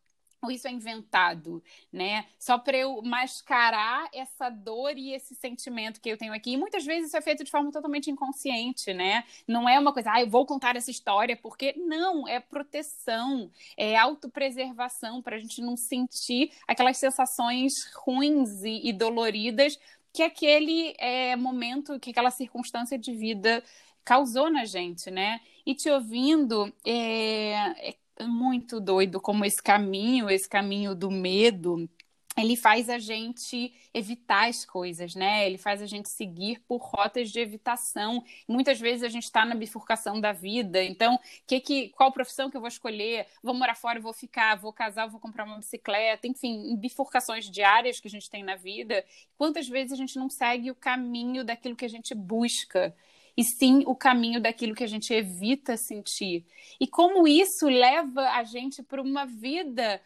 ou 0.44 0.52
isso 0.52 0.68
é 0.68 0.72
inventado, 0.72 1.64
né? 1.92 2.26
Só 2.38 2.58
para 2.58 2.78
eu 2.78 3.02
mascarar 3.02 4.10
essa 4.14 4.50
dor 4.50 4.98
e 4.98 5.14
esse 5.14 5.34
sentimento 5.36 6.02
que 6.02 6.10
eu 6.10 6.18
tenho 6.18 6.34
aqui. 6.34 6.52
E 6.52 6.58
muitas 6.58 6.86
vezes 6.86 7.08
isso 7.08 7.18
é 7.18 7.22
feito 7.22 7.44
de 7.44 7.50
forma 7.50 7.72
totalmente 7.72 8.12
inconsciente, 8.12 8.94
né? 8.94 9.24
Não 9.48 9.68
é 9.68 9.80
uma 9.80 9.94
coisa, 9.94 10.12
ah, 10.12 10.22
eu 10.22 10.30
vou 10.30 10.46
contar 10.46 10.76
essa 10.76 10.92
história 10.92 11.38
porque 11.38 11.74
não, 11.78 12.28
é 12.28 12.40
proteção, 12.40 13.50
é 13.78 13.96
autopreservação 13.96 15.22
para 15.22 15.38
a 15.38 15.40
gente 15.40 15.62
não 15.62 15.78
sentir 15.78 16.52
aquelas 16.68 16.98
sensações 16.98 17.86
ruins 17.96 18.64
e, 18.64 18.90
e 18.90 18.94
doloridas 18.94 19.80
que 20.12 20.22
aquele 20.22 20.94
é, 21.00 21.36
momento, 21.36 22.00
que 22.00 22.12
aquela 22.12 22.30
circunstância 22.30 23.00
de 23.00 23.12
vida 23.14 23.64
causou 24.04 24.50
na 24.50 24.66
gente, 24.66 25.10
né? 25.12 25.40
E 25.66 25.74
te 25.76 25.90
ouvindo, 25.90 26.74
é, 26.86 27.96
é 28.18 28.24
muito 28.26 28.80
doido 28.80 29.20
como 29.22 29.46
esse 29.46 29.62
caminho, 29.62 30.30
esse 30.30 30.48
caminho 30.48 30.96
do 30.96 31.10
medo, 31.10 31.90
ele 32.36 32.56
faz 32.56 32.90
a 32.90 32.98
gente 32.98 33.74
evitar 33.94 34.50
as 34.50 34.66
coisas, 34.66 35.14
né? 35.14 35.46
Ele 35.46 35.58
faz 35.58 35.82
a 35.82 35.86
gente 35.86 36.10
seguir 36.10 36.60
por 36.68 36.78
rotas 36.78 37.30
de 37.30 37.40
evitação. 37.40 38.24
Muitas 38.48 38.80
vezes 38.80 39.04
a 39.04 39.10
gente 39.10 39.26
está 39.26 39.46
na 39.46 39.54
bifurcação 39.54 40.20
da 40.20 40.32
vida. 40.32 40.84
Então, 40.84 41.20
que 41.46 41.60
que, 41.60 41.90
qual 41.90 42.12
profissão 42.12 42.50
que 42.50 42.58
eu 42.58 42.62
vou 42.62 42.68
escolher? 42.68 43.28
Vou 43.44 43.54
morar 43.54 43.76
fora, 43.76 44.00
vou 44.00 44.14
ficar, 44.14 44.56
vou 44.56 44.74
casar, 44.74 45.08
vou 45.08 45.20
comprar 45.20 45.46
uma 45.46 45.60
bicicleta. 45.60 46.28
Enfim, 46.28 46.76
bifurcações 46.76 47.50
diárias 47.50 48.00
que 48.00 48.08
a 48.08 48.12
gente 48.12 48.30
tem 48.30 48.44
na 48.44 48.56
vida. 48.56 49.06
Quantas 49.38 49.68
vezes 49.68 49.94
a 49.94 49.96
gente 49.96 50.18
não 50.18 50.30
segue 50.30 50.72
o 50.72 50.76
caminho 50.76 51.44
daquilo 51.44 51.76
que 51.76 51.86
a 51.86 51.90
gente 51.90 52.16
busca? 52.16 52.96
E 53.36 53.44
sim 53.44 53.84
o 53.86 53.96
caminho 53.96 54.40
daquilo 54.42 54.76
que 54.76 54.84
a 54.84 54.88
gente 54.88 55.14
evita 55.14 55.76
sentir. 55.76 56.46
E 56.80 56.88
como 56.88 57.28
isso 57.28 57.68
leva 57.68 58.30
a 58.32 58.44
gente 58.44 58.84
para 58.84 59.02
uma 59.02 59.26
vida 59.26 60.02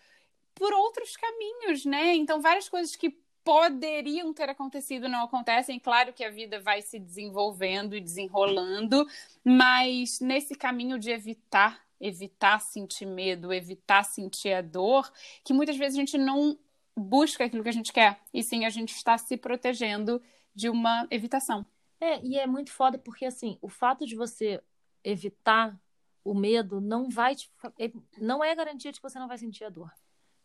por 0.55 0.73
outros 0.73 1.15
caminhos, 1.15 1.85
né? 1.85 2.15
Então, 2.15 2.41
várias 2.41 2.67
coisas 2.67 2.95
que 2.95 3.15
poderiam 3.43 4.33
ter 4.33 4.49
acontecido 4.49 5.07
não 5.07 5.23
acontecem. 5.23 5.79
Claro 5.79 6.11
que 6.11 6.23
a 6.23 6.29
vida 6.29 6.59
vai 6.59 6.81
se 6.81 6.99
desenvolvendo 6.99 7.95
e 7.95 8.01
desenrolando, 8.01 9.07
mas 9.41 10.19
nesse 10.19 10.53
caminho 10.53 10.99
de 10.99 11.11
evitar, 11.11 11.81
evitar 11.97 12.59
sentir 12.59 13.05
medo, 13.05 13.53
evitar 13.53 14.03
sentir 14.03 14.51
a 14.51 14.61
dor, 14.61 15.09
que 15.45 15.53
muitas 15.53 15.77
vezes 15.77 15.97
a 15.97 16.01
gente 16.01 16.17
não 16.17 16.57
busca 16.93 17.45
aquilo 17.45 17.63
que 17.63 17.69
a 17.69 17.73
gente 17.73 17.93
quer, 17.93 18.19
e 18.33 18.43
sim 18.43 18.65
a 18.65 18.69
gente 18.69 18.93
está 18.93 19.17
se 19.17 19.37
protegendo 19.37 20.21
de 20.53 20.67
uma 20.69 21.07
evitação. 21.09 21.65
É, 21.99 22.23
e 22.25 22.37
é 22.37 22.45
muito 22.45 22.71
foda 22.71 22.97
porque, 22.97 23.25
assim, 23.25 23.57
o 23.61 23.69
fato 23.69 24.05
de 24.05 24.15
você 24.15 24.61
evitar 25.03 25.79
o 26.23 26.33
medo 26.33 26.81
não 26.81 27.09
vai 27.09 27.35
te, 27.35 27.49
é, 27.79 27.91
não 28.17 28.43
é 28.43 28.53
garantia 28.53 28.91
de 28.91 28.99
que 28.99 29.09
você 29.09 29.17
não 29.17 29.27
vai 29.27 29.37
sentir 29.37 29.63
a 29.63 29.69
dor, 29.69 29.91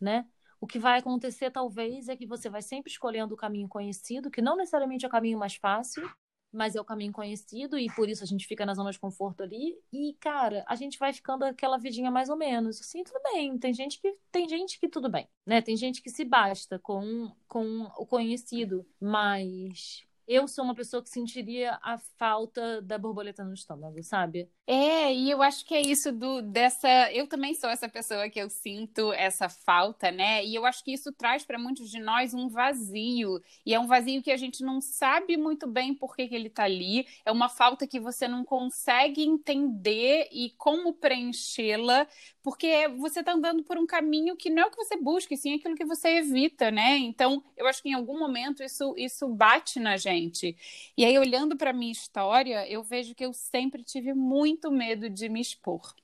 né? 0.01 0.27
O 0.61 0.67
que 0.67 0.79
vai 0.79 1.01
acontecer, 1.01 1.51
talvez, 1.51 2.09
é 2.09 2.17
que 2.17 2.25
você 2.25 2.49
vai 2.49 2.63
sempre 2.63 2.91
escolhendo 2.91 3.35
o 3.35 3.37
caminho 3.37 3.69
conhecido, 3.69 4.31
que 4.31 4.41
não 4.41 4.57
necessariamente 4.57 5.05
é 5.05 5.09
o 5.09 5.11
caminho 5.11 5.37
mais 5.37 5.57
fácil, 5.57 6.09
mas 6.53 6.77
é 6.77 6.81
o 6.81 6.85
caminho 6.85 7.13
conhecido, 7.13 7.77
e 7.77 7.89
por 7.97 8.09
isso 8.09 8.23
a 8.23 8.27
gente 8.27 8.47
fica 8.47 8.65
na 8.65 8.75
zona 8.75 8.93
de 8.93 8.99
conforto 8.99 9.43
ali. 9.43 9.77
E, 9.93 10.15
cara, 10.21 10.65
a 10.69 10.77
gente 10.77 10.99
vai 10.99 11.13
ficando 11.13 11.45
aquela 11.45 11.79
vidinha 11.79 12.11
mais 12.11 12.29
ou 12.29 12.37
menos. 12.37 12.81
Assim, 12.81 13.03
tudo 13.03 13.21
bem. 13.33 13.59
Tem 13.59 13.75
gente 13.75 14.01
que 14.01 14.15
tem 14.31 14.49
gente 14.49 14.79
que 14.79 14.89
tudo 14.89 15.09
bem, 15.09 15.27
né? 15.45 15.61
Tem 15.61 15.77
gente 15.77 16.01
que 16.01 16.11
se 16.11 16.25
basta 16.25 16.79
com, 16.79 17.35
com 17.49 17.91
o 17.97 18.07
conhecido, 18.07 18.87
mas 19.01 20.07
eu 20.35 20.49
sou 20.49 20.65
uma 20.65 20.75
pessoa 20.75 21.03
que 21.03 21.09
sentiria 21.11 21.79
a 21.83 21.99
falta 22.19 22.81
da 22.83 22.99
borboleta 22.99 23.45
no 23.45 23.55
estômago, 23.55 24.03
sabe? 24.03 24.51
É, 24.65 25.13
e 25.13 25.29
eu 25.29 25.43
acho 25.43 25.65
que 25.67 25.75
é 25.75 25.81
isso 25.81 26.13
do 26.13 26.41
dessa. 26.41 26.89
Eu 27.13 27.27
também 27.27 27.53
sou 27.53 27.69
essa 27.69 27.89
pessoa 27.89 28.31
que 28.31 28.39
eu 28.41 28.49
sinto 28.49 29.13
essa 29.13 29.49
falta, 29.49 30.13
né? 30.13 30.45
E 30.45 30.55
eu 30.55 30.65
acho 30.65 30.85
que 30.85 30.93
isso 30.93 31.13
traz 31.13 31.45
para 31.45 31.59
muitos 31.59 31.91
de 31.91 31.99
nós 31.99 32.33
um 32.33 32.49
vazio. 32.49 33.43
E 33.67 33.75
é 33.75 33.81
um 33.81 33.89
vazio 33.89 34.23
que 34.23 34.31
a 34.31 34.37
gente 34.37 34.63
não 34.63 34.81
sabe 34.81 35.37
muito 35.37 35.67
bem 35.67 35.93
por 35.93 36.15
que, 36.15 36.29
que 36.29 36.35
ele 36.35 36.49
tá 36.49 36.63
ali. 36.63 37.05
É 37.25 37.33
uma 37.33 37.49
falta 37.49 37.89
que 37.89 37.99
você 37.99 38.29
não 38.29 38.45
consegue 38.45 39.23
entender 39.25 40.29
e 40.31 40.51
como 40.57 40.93
preenchê-la, 40.95 42.07
porque 42.41 42.87
você 42.99 43.23
tá 43.23 43.33
andando 43.33 43.65
por 43.65 43.77
um 43.77 43.87
caminho 43.87 44.37
que 44.37 44.49
não 44.49 44.63
é 44.63 44.67
o 44.67 44.71
que 44.71 44.77
você 44.77 44.97
busca, 44.97 45.35
e 45.35 45.37
sim 45.37 45.55
aquilo 45.55 45.75
que 45.75 45.85
você 45.85 46.19
evita, 46.19 46.71
né? 46.71 46.99
Então, 46.99 47.43
eu 47.57 47.67
acho 47.67 47.83
que 47.83 47.89
em 47.89 47.95
algum 47.95 48.19
momento 48.19 48.63
isso, 48.63 48.95
isso 48.97 49.29
bate 49.29 49.81
na 49.81 49.97
gente. 49.97 50.57
E 50.97 51.05
aí, 51.05 51.19
olhando 51.19 51.57
para 51.57 51.73
minha 51.73 51.93
história, 51.93 52.67
eu 52.69 52.83
vejo 52.83 53.15
que 53.15 53.25
eu 53.25 53.33
sempre 53.33 53.83
tive 53.83 54.15
muito 54.15 54.52
muito 54.53 54.71
medo 54.71 55.09
de 55.09 55.29
me 55.29 55.41
expor. 55.41 55.95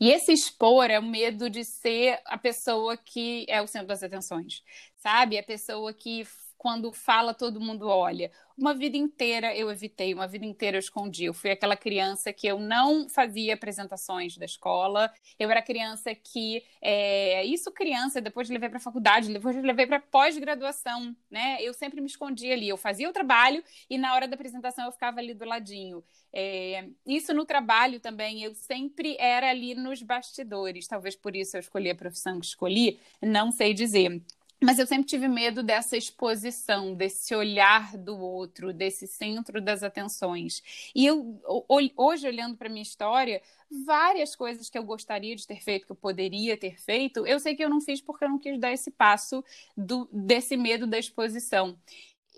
E 0.00 0.10
esse 0.10 0.32
expor 0.32 0.90
é 0.90 0.98
o 0.98 1.02
medo 1.02 1.48
de 1.50 1.64
ser 1.64 2.20
a 2.26 2.38
pessoa 2.38 2.96
que 2.96 3.46
é 3.48 3.60
o 3.60 3.66
centro 3.66 3.88
das 3.88 4.02
atenções, 4.02 4.62
sabe? 4.96 5.38
A 5.38 5.42
pessoa 5.42 5.92
que 5.92 6.26
quando 6.58 6.92
fala, 6.92 7.34
todo 7.34 7.60
mundo 7.60 7.88
olha. 7.88 8.30
Uma 8.56 8.72
vida 8.72 8.96
inteira 8.96 9.54
eu 9.54 9.70
evitei, 9.70 10.14
uma 10.14 10.26
vida 10.26 10.46
inteira 10.46 10.76
eu 10.76 10.80
escondi. 10.80 11.26
Eu 11.26 11.34
fui 11.34 11.50
aquela 11.50 11.76
criança 11.76 12.32
que 12.32 12.46
eu 12.46 12.58
não 12.58 13.08
fazia 13.08 13.52
apresentações 13.52 14.36
da 14.38 14.46
escola. 14.46 15.12
Eu 15.38 15.50
era 15.50 15.60
criança 15.60 16.14
que. 16.14 16.64
É, 16.80 17.44
isso, 17.44 17.70
criança, 17.70 18.20
depois 18.20 18.48
levei 18.48 18.68
para 18.70 18.78
a 18.78 18.80
faculdade, 18.80 19.32
depois 19.32 19.54
levei 19.62 19.86
para 19.86 20.00
pós-graduação, 20.00 21.14
né? 21.30 21.58
Eu 21.60 21.74
sempre 21.74 22.00
me 22.00 22.06
escondia 22.06 22.54
ali. 22.54 22.68
Eu 22.68 22.78
fazia 22.78 23.08
o 23.08 23.12
trabalho 23.12 23.62
e 23.90 23.98
na 23.98 24.14
hora 24.14 24.26
da 24.26 24.34
apresentação 24.34 24.86
eu 24.86 24.92
ficava 24.92 25.20
ali 25.20 25.34
do 25.34 25.44
ladinho. 25.44 26.02
É, 26.32 26.88
isso 27.06 27.32
no 27.34 27.44
trabalho 27.44 28.00
também, 28.00 28.42
eu 28.42 28.54
sempre 28.54 29.16
era 29.18 29.50
ali 29.50 29.74
nos 29.74 30.02
bastidores. 30.02 30.86
Talvez 30.86 31.14
por 31.14 31.36
isso 31.36 31.56
eu 31.56 31.60
escolhi 31.60 31.90
a 31.90 31.94
profissão 31.94 32.40
que 32.40 32.46
escolhi, 32.46 32.98
não 33.22 33.52
sei 33.52 33.74
dizer. 33.74 34.22
Mas 34.62 34.78
eu 34.78 34.86
sempre 34.86 35.06
tive 35.06 35.28
medo 35.28 35.62
dessa 35.62 35.96
exposição, 35.96 36.94
desse 36.94 37.34
olhar 37.34 37.96
do 37.96 38.16
outro, 38.18 38.72
desse 38.72 39.06
centro 39.06 39.60
das 39.60 39.82
atenções. 39.82 40.62
E 40.94 41.04
eu, 41.04 41.40
hoje, 41.96 42.26
olhando 42.26 42.56
para 42.56 42.68
minha 42.68 42.82
história, 42.82 43.42
várias 43.84 44.34
coisas 44.34 44.70
que 44.70 44.78
eu 44.78 44.82
gostaria 44.82 45.36
de 45.36 45.46
ter 45.46 45.62
feito, 45.62 45.86
que 45.86 45.92
eu 45.92 45.96
poderia 45.96 46.56
ter 46.56 46.80
feito, 46.80 47.26
eu 47.26 47.38
sei 47.38 47.54
que 47.54 47.62
eu 47.62 47.68
não 47.68 47.80
fiz 47.80 48.00
porque 48.00 48.24
eu 48.24 48.28
não 48.30 48.38
quis 48.38 48.58
dar 48.58 48.72
esse 48.72 48.90
passo 48.90 49.44
do, 49.76 50.08
desse 50.10 50.56
medo 50.56 50.86
da 50.86 50.98
exposição 50.98 51.78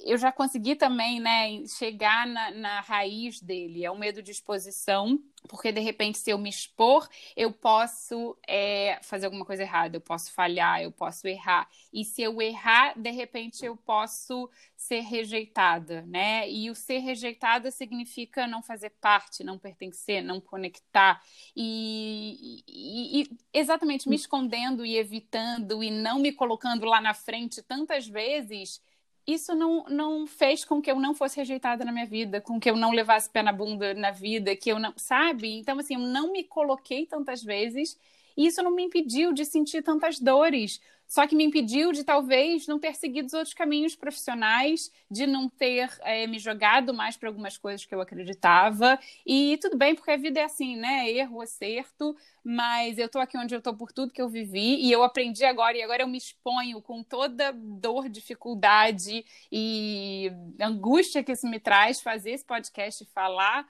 eu 0.05 0.17
já 0.17 0.31
consegui 0.31 0.77
também, 0.77 1.21
né, 1.21 1.67
chegar 1.67 2.27
na, 2.27 2.51
na, 2.51 2.81
raiz 2.81 3.41
dele. 3.41 3.85
É 3.85 3.91
o 3.91 3.99
medo 3.99 4.23
de 4.23 4.31
exposição, 4.31 5.19
porque 5.49 5.73
de 5.73 5.81
repente, 5.81 6.19
se 6.19 6.31
eu 6.31 6.39
me 6.39 6.49
expor, 6.49 7.09
eu 7.37 7.53
posso 7.53 8.37
é, 8.47 8.99
fazer 9.03 9.27
alguma 9.27 9.45
coisa 9.45 9.63
errada, 9.63 9.97
eu 9.97 10.01
posso 10.01 10.33
falhar, 10.33 10.81
eu 10.83 10.93
posso 10.93 11.27
errar. 11.27 11.69
E 11.93 12.05
se 12.05 12.23
eu 12.23 12.41
errar, 12.41 12.99
de 12.99 13.11
repente, 13.11 13.65
eu 13.65 13.77
posso 13.77 14.49
ser 14.77 15.01
rejeitada, 15.01 16.03
né? 16.03 16.49
E 16.49 16.71
o 16.71 16.75
ser 16.75 16.99
rejeitada 16.99 17.71
significa 17.71 18.47
não 18.47 18.63
fazer 18.63 18.91
parte, 19.01 19.43
não 19.43 19.59
pertencer, 19.59 20.23
não 20.23 20.41
conectar. 20.41 21.21
E, 21.57 22.63
e, 22.69 23.23
e 23.23 23.31
exatamente 23.53 24.09
me 24.09 24.17
escondendo 24.17 24.87
e 24.87 24.97
evitando 24.97 25.83
e 25.83 25.91
não 25.91 26.21
me 26.21 26.33
colocando 26.33 26.87
lá 26.87 27.01
na 27.01 27.15
frente 27.15 27.63
tantas 27.63 28.07
vezes 28.07 28.81
isso 29.29 29.55
não, 29.55 29.85
não 29.91 30.27
fez 30.27 30.65
com 30.65 30.81
que 30.81 30.91
eu 30.91 30.99
não 30.99 31.15
fosse 31.15 31.37
rejeitada 31.37 31.85
na 31.85 31.93
minha 31.93 32.07
vida, 32.07 32.41
com 32.41 32.59
que 32.59 32.71
eu 32.71 32.75
não 32.77 32.93
levasse 32.93 33.29
pé 33.29 33.43
na 33.43 33.53
bunda 33.53 33.93
na 33.93 34.11
vida, 34.11 34.57
que 34.57 34.73
eu 34.73 34.79
não, 34.79 34.95
sabe? 34.97 35.59
Então, 35.59 35.79
assim, 35.79 35.95
eu 35.95 36.01
não 36.01 36.33
me 36.33 36.43
coloquei 36.43 37.05
tantas 37.05 37.43
vezes 37.45 37.99
e 38.35 38.47
isso 38.47 38.63
não 38.63 38.71
me 38.71 38.85
impediu 38.85 39.35
de 39.35 39.45
sentir 39.45 39.83
tantas 39.83 40.19
dores, 40.19 40.81
só 41.09 41.27
que 41.27 41.35
me 41.35 41.43
impediu 41.43 41.91
de 41.91 42.05
talvez 42.05 42.67
não 42.67 42.79
ter 42.79 42.95
seguido 42.95 43.27
os 43.27 43.33
outros 43.33 43.55
caminhos 43.55 43.97
profissionais, 43.97 44.93
de 45.11 45.27
não 45.27 45.49
ter 45.49 45.91
é, 46.03 46.27
me 46.27 46.39
jogado 46.39 46.93
mais 46.93 47.17
para 47.17 47.31
algumas 47.31 47.57
coisas 47.57 47.87
que 47.87 47.95
eu 47.95 48.01
acreditava. 48.03 48.99
E 49.25 49.59
tudo 49.59 49.79
bem, 49.79 49.95
porque 49.95 50.11
a 50.11 50.19
vida 50.19 50.41
é 50.41 50.45
assim, 50.45 50.77
né? 50.77 51.11
Erro, 51.11 51.41
acerto, 51.41 52.15
mas 52.45 52.99
eu 52.99 53.07
estou 53.07 53.23
aqui 53.23 53.39
onde 53.39 53.55
eu 53.55 53.59
estou 53.59 53.75
por 53.75 53.91
tudo 53.91 54.13
que 54.13 54.21
eu 54.21 54.29
vivi 54.29 54.77
e 54.85 54.93
eu 54.93 55.03
aprendi 55.03 55.47
agora, 55.47 55.79
e 55.79 55.83
agora 55.83 56.03
eu 56.03 56.09
me 56.09 56.19
exponho 56.19 56.83
com 56.83 57.03
toda 57.03 57.53
dor, 57.53 58.11
dificuldade 58.11 59.25
e 59.51 60.31
angústia 60.61 61.25
que 61.25 61.33
isso 61.33 61.49
me 61.49 61.59
traz 61.59 62.01
fazer 62.01 62.33
esse 62.33 62.45
podcast 62.45 63.03
e 63.03 63.07
falar 63.07 63.67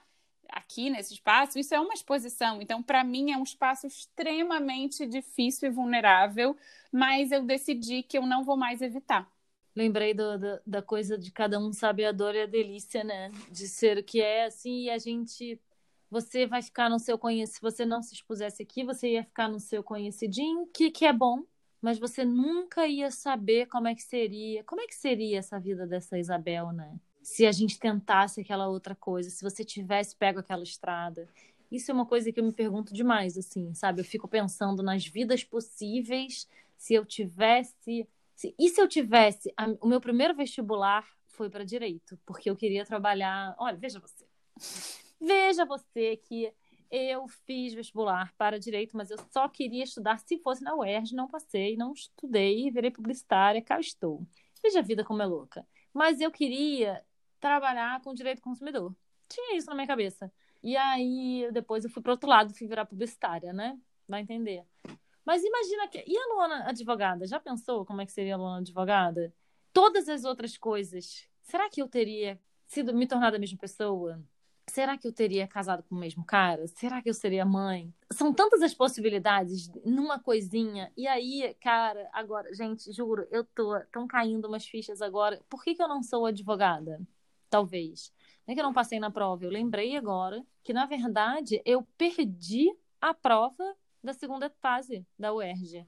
aqui 0.51 0.89
nesse 0.89 1.13
espaço, 1.13 1.57
isso 1.59 1.73
é 1.73 1.79
uma 1.79 1.93
exposição. 1.93 2.61
Então, 2.61 2.81
para 2.81 3.03
mim, 3.03 3.31
é 3.31 3.37
um 3.37 3.43
espaço 3.43 3.87
extremamente 3.87 5.05
difícil 5.05 5.69
e 5.69 5.71
vulnerável, 5.71 6.55
mas 6.91 7.31
eu 7.31 7.43
decidi 7.43 8.03
que 8.03 8.17
eu 8.17 8.25
não 8.25 8.43
vou 8.43 8.57
mais 8.57 8.81
evitar. 8.81 9.29
Lembrei 9.75 10.13
do, 10.13 10.37
do, 10.37 10.59
da 10.65 10.81
coisa 10.81 11.17
de 11.17 11.31
cada 11.31 11.59
um 11.59 11.71
sabe 11.71 12.03
a 12.03 12.11
dor 12.11 12.35
e 12.35 12.41
a 12.41 12.45
delícia, 12.45 13.03
né? 13.03 13.31
De 13.49 13.67
ser 13.67 13.97
o 13.97 14.03
que 14.03 14.21
é, 14.21 14.45
assim, 14.45 14.83
e 14.83 14.89
a 14.89 14.97
gente. 14.97 15.59
Você 16.11 16.47
vai 16.47 16.61
ficar 16.61 16.89
no 16.89 16.99
seu 16.99 17.17
conhecido. 17.19 17.55
Se 17.55 17.61
você 17.61 17.85
não 17.85 18.01
se 18.01 18.15
expusesse 18.15 18.63
aqui, 18.63 18.83
você 18.83 19.11
ia 19.13 19.23
ficar 19.23 19.47
no 19.47 19.59
seu 19.59 19.83
conhecidinho, 19.83 20.67
que, 20.73 20.89
que 20.89 21.05
é 21.05 21.13
bom, 21.13 21.43
mas 21.81 21.99
você 21.99 22.25
nunca 22.25 22.87
ia 22.87 23.11
saber 23.11 23.67
como 23.67 23.87
é 23.87 23.95
que 23.95 24.03
seria. 24.03 24.63
Como 24.63 24.81
é 24.81 24.87
que 24.87 24.95
seria 24.95 25.37
essa 25.39 25.59
vida 25.59 25.85
dessa 25.85 26.17
Isabel, 26.17 26.71
né? 26.71 26.99
Se 27.21 27.45
a 27.45 27.51
gente 27.51 27.79
tentasse 27.79 28.41
aquela 28.41 28.67
outra 28.67 28.95
coisa, 28.95 29.29
se 29.29 29.43
você 29.43 29.63
tivesse 29.63 30.15
pego 30.15 30.39
aquela 30.39 30.63
estrada. 30.63 31.27
Isso 31.71 31.91
é 31.91 31.93
uma 31.93 32.05
coisa 32.05 32.31
que 32.31 32.39
eu 32.39 32.43
me 32.43 32.53
pergunto 32.53 32.93
demais, 32.93 33.37
assim, 33.37 33.73
sabe? 33.73 34.01
Eu 34.01 34.05
fico 34.05 34.27
pensando 34.27 34.81
nas 34.81 35.05
vidas 35.05 35.43
possíveis, 35.43 36.47
se 36.77 36.93
eu 36.93 37.05
tivesse. 37.05 38.07
Se... 38.35 38.55
E 38.57 38.69
se 38.69 38.81
eu 38.81 38.87
tivesse. 38.87 39.53
A... 39.55 39.67
O 39.81 39.87
meu 39.87 40.01
primeiro 40.01 40.35
vestibular 40.35 41.07
foi 41.27 41.49
para 41.49 41.63
direito, 41.63 42.19
porque 42.25 42.49
eu 42.49 42.55
queria 42.55 42.85
trabalhar. 42.85 43.55
Olha, 43.59 43.77
veja 43.77 43.99
você. 43.99 44.25
Veja 45.21 45.65
você 45.65 46.17
que 46.17 46.51
eu 46.89 47.27
fiz 47.45 47.73
vestibular 47.73 48.33
para 48.35 48.59
direito, 48.59 48.97
mas 48.97 49.11
eu 49.11 49.17
só 49.31 49.47
queria 49.47 49.83
estudar 49.83 50.17
se 50.17 50.39
fosse 50.39 50.63
na 50.63 50.75
UERJ, 50.75 51.13
não 51.13 51.27
passei, 51.27 51.77
não 51.77 51.93
estudei, 51.93 52.71
virei 52.71 52.89
publicitária, 52.89 53.61
cá 53.61 53.79
estou. 53.79 54.25
Veja 54.63 54.79
a 54.79 54.81
vida 54.83 55.03
como 55.03 55.21
é 55.21 55.25
louca. 55.25 55.65
Mas 55.93 56.19
eu 56.19 56.31
queria 56.31 57.03
trabalhar 57.39 58.01
com 58.01 58.13
direito 58.13 58.39
do 58.39 58.43
consumidor. 58.43 58.95
Tinha 59.27 59.57
isso 59.57 59.67
na 59.69 59.75
minha 59.75 59.87
cabeça. 59.87 60.31
E 60.61 60.75
aí, 60.75 61.49
depois 61.53 61.83
eu 61.83 61.89
fui 61.89 62.01
para 62.01 62.11
outro 62.11 62.29
lado, 62.29 62.53
fui 62.53 62.67
virar 62.67 62.85
publicitária, 62.85 63.53
né? 63.53 63.79
Vai 64.07 64.21
entender. 64.21 64.65
Mas 65.25 65.43
imagina 65.43 65.87
que. 65.87 66.03
E 66.05 66.17
a 66.17 66.33
Luana 66.33 66.69
advogada? 66.69 67.27
Já 67.27 67.39
pensou 67.39 67.85
como 67.85 68.01
é 68.01 68.05
que 68.05 68.11
seria 68.11 68.35
a 68.35 68.37
Luana 68.37 68.59
advogada? 68.59 69.33
Todas 69.71 70.09
as 70.09 70.23
outras 70.25 70.57
coisas. 70.57 71.27
Será 71.43 71.69
que 71.69 71.81
eu 71.81 71.87
teria 71.87 72.39
sido 72.67 72.93
me 72.93 73.07
tornado 73.07 73.35
a 73.35 73.39
mesma 73.39 73.57
pessoa? 73.57 74.21
Será 74.69 74.97
que 74.97 75.07
eu 75.07 75.13
teria 75.13 75.47
casado 75.47 75.83
com 75.83 75.95
o 75.95 75.99
mesmo 75.99 76.23
cara? 76.23 76.67
Será 76.67 77.01
que 77.01 77.09
eu 77.09 77.13
seria 77.13 77.43
mãe? 77.43 77.93
São 78.11 78.31
tantas 78.33 78.61
as 78.61 78.73
possibilidades 78.73 79.67
numa 79.83 80.19
coisinha. 80.19 80.91
E 80.95 81.07
aí, 81.07 81.55
cara, 81.59 82.07
agora, 82.13 82.53
gente, 82.53 82.91
juro, 82.91 83.27
eu 83.31 83.43
tô 83.43 83.79
tão 83.91 84.07
caindo 84.07 84.47
umas 84.47 84.65
fichas 84.65 85.01
agora. 85.01 85.43
Por 85.49 85.63
que, 85.63 85.73
que 85.73 85.81
eu 85.81 85.87
não 85.87 86.03
sou 86.03 86.25
advogada? 86.25 87.01
Talvez. 87.49 88.11
Não 88.45 88.51
é 88.51 88.55
que 88.55 88.61
eu 88.61 88.65
não 88.65 88.73
passei 88.73 88.99
na 88.99 89.11
prova, 89.11 89.43
eu 89.43 89.49
lembrei 89.49 89.95
agora 89.95 90.43
que, 90.63 90.73
na 90.73 90.85
verdade, 90.85 91.61
eu 91.65 91.83
perdi 91.97 92.69
a 93.01 93.13
prova 93.13 93.75
da 94.03 94.13
segunda 94.13 94.49
fase 94.61 95.05
da 95.17 95.33
UERJ, 95.33 95.85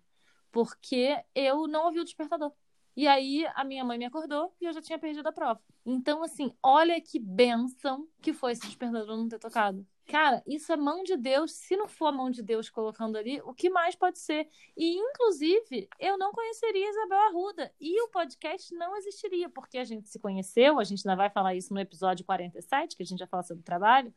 porque 0.51 1.17
eu 1.33 1.67
não 1.67 1.85
ouvi 1.85 1.99
o 1.99 2.03
despertador. 2.03 2.51
E 2.95 3.07
aí 3.07 3.45
a 3.55 3.63
minha 3.63 3.85
mãe 3.85 3.97
me 3.97 4.05
acordou 4.05 4.53
e 4.59 4.65
eu 4.65 4.73
já 4.73 4.81
tinha 4.81 4.99
perdido 4.99 5.27
a 5.27 5.31
prova. 5.31 5.61
Então, 5.85 6.21
assim, 6.23 6.53
olha 6.61 6.99
que 6.99 7.19
benção 7.19 8.07
que 8.21 8.33
foi 8.33 8.51
esse 8.51 8.61
despertador 8.61 9.15
não 9.15 9.29
ter 9.29 9.39
tocado. 9.39 9.85
Cara, 10.11 10.43
isso 10.45 10.69
é 10.73 10.75
mão 10.75 11.03
de 11.03 11.15
Deus. 11.15 11.53
Se 11.53 11.77
não 11.77 11.87
for 11.87 12.07
a 12.07 12.11
mão 12.11 12.29
de 12.29 12.43
Deus 12.43 12.69
colocando 12.69 13.17
ali, 13.17 13.41
o 13.45 13.53
que 13.53 13.69
mais 13.69 13.95
pode 13.95 14.19
ser? 14.19 14.45
E, 14.75 14.97
inclusive, 14.97 15.87
eu 15.97 16.17
não 16.17 16.33
conheceria 16.33 16.89
Isabel 16.89 17.17
Arruda. 17.29 17.73
E 17.79 18.01
o 18.01 18.09
podcast 18.09 18.73
não 18.75 18.97
existiria, 18.97 19.47
porque 19.47 19.77
a 19.77 19.85
gente 19.85 20.09
se 20.09 20.19
conheceu. 20.19 20.79
A 20.79 20.83
gente 20.83 21.07
ainda 21.07 21.15
vai 21.15 21.29
falar 21.29 21.55
isso 21.55 21.73
no 21.73 21.79
episódio 21.79 22.25
47, 22.25 22.97
que 22.97 23.03
a 23.03 23.05
gente 23.05 23.19
já 23.19 23.27
fala 23.27 23.41
sobre 23.43 23.63
trabalho. 23.63 24.13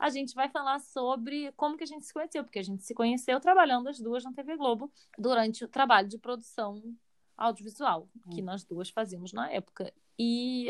A 0.00 0.10
gente 0.10 0.34
vai 0.34 0.48
falar 0.48 0.80
sobre 0.80 1.52
como 1.52 1.76
que 1.76 1.84
a 1.84 1.86
gente 1.86 2.04
se 2.04 2.12
conheceu, 2.12 2.42
porque 2.42 2.58
a 2.58 2.64
gente 2.64 2.82
se 2.82 2.92
conheceu 2.92 3.38
trabalhando 3.38 3.88
as 3.88 4.00
duas 4.00 4.24
na 4.24 4.32
TV 4.32 4.56
Globo 4.56 4.90
durante 5.16 5.64
o 5.64 5.68
trabalho 5.68 6.08
de 6.08 6.18
produção 6.18 6.82
audiovisual 7.36 8.08
que 8.30 8.40
hum. 8.40 8.44
nós 8.44 8.64
duas 8.64 8.90
fazíamos 8.90 9.32
na 9.32 9.50
época. 9.50 9.92
E 10.18 10.68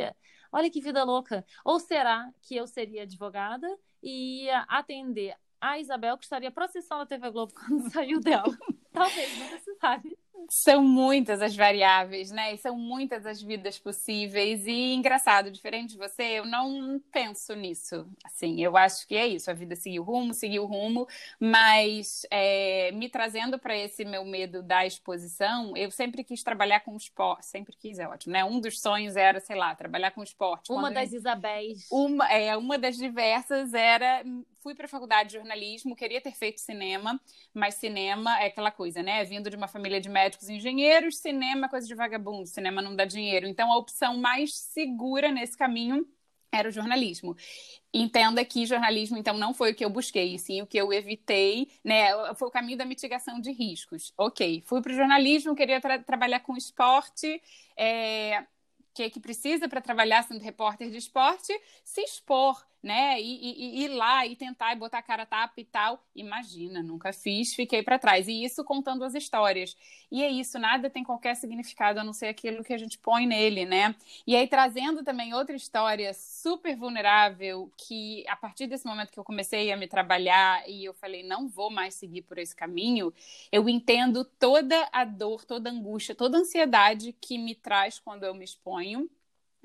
olha 0.52 0.70
que 0.70 0.80
vida 0.80 1.04
louca. 1.04 1.44
Ou 1.64 1.78
será 1.78 2.32
que 2.42 2.56
eu 2.56 2.66
seria 2.66 3.02
advogada 3.02 3.68
e 4.02 4.44
ia 4.44 4.60
atender 4.68 5.34
a 5.60 5.78
Isabel, 5.78 6.16
que 6.18 6.24
estaria 6.24 6.50
processando 6.50 7.02
a 7.02 7.06
TV 7.06 7.30
Globo 7.30 7.52
quando 7.54 7.90
saiu 7.90 8.20
dela? 8.20 8.56
Talvez, 8.92 9.38
nunca 9.38 9.58
se 9.58 9.74
sabe. 9.76 10.15
São 10.48 10.82
muitas 10.82 11.42
as 11.42 11.56
variáveis, 11.56 12.30
né? 12.30 12.54
E 12.54 12.58
são 12.58 12.76
muitas 12.76 13.26
as 13.26 13.42
vidas 13.42 13.78
possíveis. 13.78 14.66
E 14.66 14.94
engraçado, 14.94 15.50
diferente 15.50 15.92
de 15.92 15.98
você, 15.98 16.22
eu 16.22 16.44
não 16.44 17.00
penso 17.10 17.54
nisso. 17.54 18.06
Assim, 18.24 18.60
eu 18.62 18.76
acho 18.76 19.06
que 19.06 19.16
é 19.16 19.26
isso. 19.26 19.50
A 19.50 19.54
vida 19.54 19.74
seguiu 19.74 20.02
rumo, 20.02 20.32
seguiu 20.32 20.64
rumo, 20.64 21.06
mas 21.40 22.26
é, 22.30 22.90
me 22.92 23.08
trazendo 23.08 23.58
para 23.58 23.76
esse 23.76 24.04
meu 24.04 24.24
medo 24.24 24.62
da 24.62 24.86
exposição, 24.86 25.76
eu 25.76 25.90
sempre 25.90 26.22
quis 26.22 26.42
trabalhar 26.42 26.80
com 26.80 26.96
esporte. 26.96 27.46
Sempre 27.46 27.76
quis, 27.76 27.98
é 27.98 28.06
ótimo, 28.06 28.32
né? 28.32 28.44
Um 28.44 28.60
dos 28.60 28.80
sonhos 28.80 29.16
era, 29.16 29.40
sei 29.40 29.56
lá, 29.56 29.74
trabalhar 29.74 30.10
com 30.12 30.22
esporte. 30.22 30.70
Uma 30.70 30.82
Quando 30.82 30.94
das 30.94 31.12
eu... 31.12 31.18
Isabéis. 31.18 31.86
Uma, 31.90 32.30
é, 32.30 32.56
uma 32.56 32.78
das 32.78 32.96
diversas 32.96 33.74
era 33.74 34.22
fui 34.66 34.74
para 34.74 34.86
a 34.86 34.88
faculdade 34.88 35.28
de 35.28 35.36
jornalismo, 35.36 35.94
queria 35.94 36.20
ter 36.20 36.32
feito 36.32 36.60
cinema, 36.60 37.20
mas 37.54 37.76
cinema 37.76 38.36
é 38.42 38.46
aquela 38.46 38.72
coisa, 38.72 39.00
né? 39.00 39.22
Vindo 39.22 39.48
de 39.48 39.54
uma 39.54 39.68
família 39.68 40.00
de 40.00 40.08
médicos 40.08 40.48
e 40.48 40.54
engenheiros, 40.54 41.18
cinema 41.18 41.66
é 41.66 41.68
coisa 41.68 41.86
de 41.86 41.94
vagabundo, 41.94 42.48
cinema 42.48 42.82
não 42.82 42.96
dá 42.96 43.04
dinheiro. 43.04 43.46
Então 43.46 43.70
a 43.70 43.76
opção 43.76 44.18
mais 44.18 44.56
segura 44.56 45.30
nesse 45.30 45.56
caminho 45.56 46.04
era 46.50 46.68
o 46.68 46.72
jornalismo. 46.72 47.36
Entenda 47.94 48.44
que 48.44 48.66
jornalismo, 48.66 49.16
então, 49.16 49.38
não 49.38 49.54
foi 49.54 49.70
o 49.70 49.74
que 49.74 49.84
eu 49.84 49.90
busquei, 49.90 50.36
sim 50.36 50.60
o 50.62 50.66
que 50.66 50.78
eu 50.78 50.92
evitei, 50.92 51.68
né? 51.84 52.08
Foi 52.34 52.48
o 52.48 52.50
caminho 52.50 52.76
da 52.76 52.84
mitigação 52.84 53.40
de 53.40 53.52
riscos. 53.52 54.12
Ok, 54.18 54.64
fui 54.66 54.82
para 54.82 54.90
o 54.90 54.96
jornalismo, 54.96 55.54
queria 55.54 55.80
tra 55.80 56.00
trabalhar 56.00 56.40
com 56.40 56.56
esporte, 56.56 57.40
é, 57.76 58.44
que 58.96 59.02
é 59.02 59.10
que 59.10 59.20
precisa 59.20 59.68
para 59.68 59.82
trabalhar 59.82 60.22
sendo 60.24 60.40
repórter 60.40 60.90
de 60.90 60.96
esporte? 60.96 61.52
Se 61.84 62.00
expor, 62.00 62.66
né? 62.86 63.20
E, 63.20 63.24
e, 63.24 63.80
e, 63.80 63.84
ir 63.84 63.88
lá 63.88 64.24
e 64.24 64.36
tentar 64.36 64.72
e 64.72 64.76
botar 64.76 64.98
a 64.98 65.02
cara 65.02 65.26
tapa 65.26 65.60
e 65.60 65.64
tal. 65.64 66.00
Imagina, 66.14 66.82
nunca 66.84 67.12
fiz, 67.12 67.52
fiquei 67.52 67.82
para 67.82 67.98
trás. 67.98 68.28
E 68.28 68.44
isso 68.44 68.62
contando 68.62 69.02
as 69.02 69.12
histórias. 69.14 69.76
E 70.10 70.22
é 70.22 70.30
isso, 70.30 70.56
nada 70.56 70.88
tem 70.88 71.02
qualquer 71.02 71.34
significado 71.34 71.98
a 71.98 72.04
não 72.04 72.12
ser 72.12 72.28
aquilo 72.28 72.62
que 72.62 72.72
a 72.72 72.78
gente 72.78 72.96
põe 72.96 73.26
nele, 73.26 73.64
né? 73.64 73.96
E 74.24 74.36
aí 74.36 74.46
trazendo 74.46 75.02
também 75.02 75.34
outra 75.34 75.56
história 75.56 76.14
super 76.14 76.76
vulnerável 76.76 77.72
que 77.76 78.24
a 78.28 78.36
partir 78.36 78.68
desse 78.68 78.86
momento 78.86 79.10
que 79.10 79.18
eu 79.18 79.24
comecei 79.24 79.72
a 79.72 79.76
me 79.76 79.88
trabalhar 79.88 80.62
e 80.68 80.84
eu 80.84 80.94
falei, 80.94 81.24
não 81.24 81.48
vou 81.48 81.70
mais 81.70 81.94
seguir 81.94 82.22
por 82.22 82.38
esse 82.38 82.54
caminho, 82.54 83.12
eu 83.50 83.68
entendo 83.68 84.24
toda 84.24 84.88
a 84.92 85.04
dor, 85.04 85.44
toda 85.44 85.68
a 85.68 85.72
angústia, 85.72 86.14
toda 86.14 86.38
a 86.38 86.40
ansiedade 86.40 87.12
que 87.20 87.36
me 87.36 87.54
traz 87.56 87.98
quando 87.98 88.22
eu 88.22 88.32
me 88.34 88.44
exponho 88.44 89.10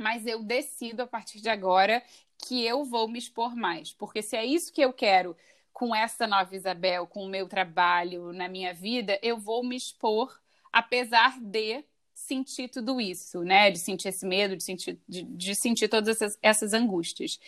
mas 0.02 0.26
eu 0.26 0.44
decido 0.44 1.04
a 1.04 1.08
partir 1.08 1.40
de 1.40 1.50
agora 1.50 2.04
que 2.42 2.66
eu 2.66 2.84
vou 2.84 3.08
me 3.08 3.20
expor 3.20 3.56
mais. 3.56 3.94
Porque 3.94 4.22
se 4.22 4.36
é 4.36 4.46
isso 4.46 4.74
que 4.74 4.82
eu 4.82 4.92
quero 4.92 5.36
com 5.72 5.96
essa 5.96 6.28
nova 6.28 6.56
Isabel, 6.56 7.08
com 7.08 7.26
o 7.26 7.30
meu 7.30 7.48
trabalho 7.48 8.34
na 8.34 8.48
minha 8.48 8.74
vida, 8.74 9.20
eu 9.22 9.38
vou 9.38 9.64
me 9.64 9.76
expor, 9.76 10.40
apesar 10.72 11.40
de 11.40 11.84
sentir 12.14 12.70
tudo 12.70 13.02
isso, 13.02 13.44
né? 13.44 13.72
De 13.72 13.80
sentir 13.80 14.10
esse 14.10 14.26
medo, 14.26 14.56
de 14.56 14.64
sentir, 14.64 15.00
de, 15.08 15.24
de 15.24 15.56
sentir 15.56 15.88
todas 15.88 16.10
essas, 16.10 16.38
essas, 16.42 16.74
angústias. 16.74 17.40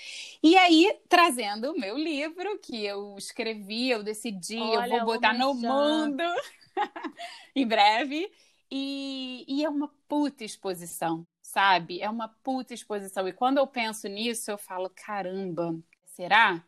E 0.41 0.58
aí, 0.58 0.97
trazendo 1.08 1.71
o 1.71 1.79
meu 1.79 1.97
livro, 1.97 2.58
que 2.60 2.84
eu 2.84 3.15
escrevi, 3.17 3.89
eu 3.89 4.03
decidi, 4.03 4.58
Olha, 4.58 4.95
eu 4.95 5.06
vou 5.06 5.13
botar 5.13 5.34
no 5.34 5.53
mundo 5.53 6.23
em 7.56 7.67
breve. 7.67 8.32
E, 8.73 9.45
e 9.47 9.63
é 9.63 9.69
uma 9.69 9.89
puta 10.07 10.43
exposição 10.43 11.25
sabe? 11.43 12.01
É 12.01 12.09
uma 12.09 12.27
puta 12.27 12.73
exposição. 12.73 13.27
E 13.27 13.33
quando 13.33 13.57
eu 13.59 13.67
penso 13.67 14.07
nisso, 14.07 14.49
eu 14.49 14.57
falo, 14.57 14.89
caramba, 14.89 15.77
será? 16.05 16.63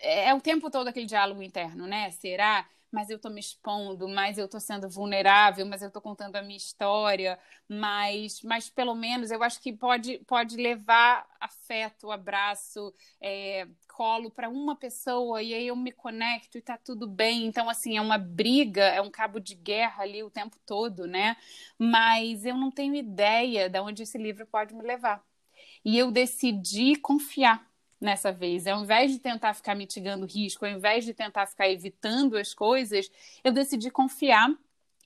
É, 0.00 0.28
é 0.28 0.34
o 0.34 0.40
tempo 0.40 0.70
todo 0.70 0.88
aquele 0.88 1.06
diálogo 1.06 1.42
interno, 1.42 1.86
né? 1.86 2.10
Será? 2.10 2.68
mas 2.92 3.08
eu 3.08 3.16
estou 3.16 3.30
me 3.30 3.40
expondo, 3.40 4.08
mas 4.08 4.36
eu 4.36 4.46
estou 4.46 4.60
sendo 4.60 4.88
vulnerável, 4.88 5.64
mas 5.64 5.80
eu 5.80 5.88
estou 5.88 6.02
contando 6.02 6.36
a 6.36 6.42
minha 6.42 6.56
história, 6.56 7.38
mas, 7.68 8.42
mas 8.42 8.68
pelo 8.68 8.94
menos 8.94 9.30
eu 9.30 9.42
acho 9.42 9.60
que 9.60 9.72
pode, 9.72 10.18
pode 10.26 10.56
levar 10.56 11.24
afeto, 11.40 12.10
abraço, 12.10 12.92
é, 13.20 13.68
colo 14.00 14.30
para 14.30 14.48
uma 14.48 14.74
pessoa 14.74 15.42
e 15.42 15.52
aí 15.52 15.66
eu 15.66 15.76
me 15.76 15.92
conecto 15.92 16.56
e 16.56 16.62
tá 16.62 16.78
tudo 16.78 17.06
bem. 17.06 17.44
Então, 17.44 17.68
assim, 17.68 17.98
é 17.98 18.00
uma 18.00 18.16
briga, 18.16 18.82
é 18.84 18.98
um 18.98 19.10
cabo 19.10 19.38
de 19.38 19.54
guerra 19.54 20.04
ali 20.04 20.22
o 20.22 20.30
tempo 20.30 20.56
todo, 20.64 21.06
né? 21.06 21.36
Mas 21.78 22.46
eu 22.46 22.56
não 22.56 22.70
tenho 22.70 22.94
ideia 22.94 23.68
de 23.68 23.78
onde 23.78 24.04
esse 24.04 24.16
livro 24.16 24.46
pode 24.46 24.74
me 24.74 24.82
levar. 24.82 25.22
E 25.84 25.98
eu 25.98 26.10
decidi 26.10 26.96
confiar 26.96 27.70
nessa 28.00 28.32
vez. 28.32 28.66
Ao 28.66 28.82
invés 28.82 29.12
de 29.12 29.18
tentar 29.18 29.52
ficar 29.52 29.74
mitigando 29.74 30.24
risco, 30.24 30.64
ao 30.64 30.70
invés 30.70 31.04
de 31.04 31.12
tentar 31.12 31.44
ficar 31.46 31.68
evitando 31.68 32.38
as 32.38 32.54
coisas, 32.54 33.10
eu 33.44 33.52
decidi 33.52 33.90
confiar. 33.90 34.48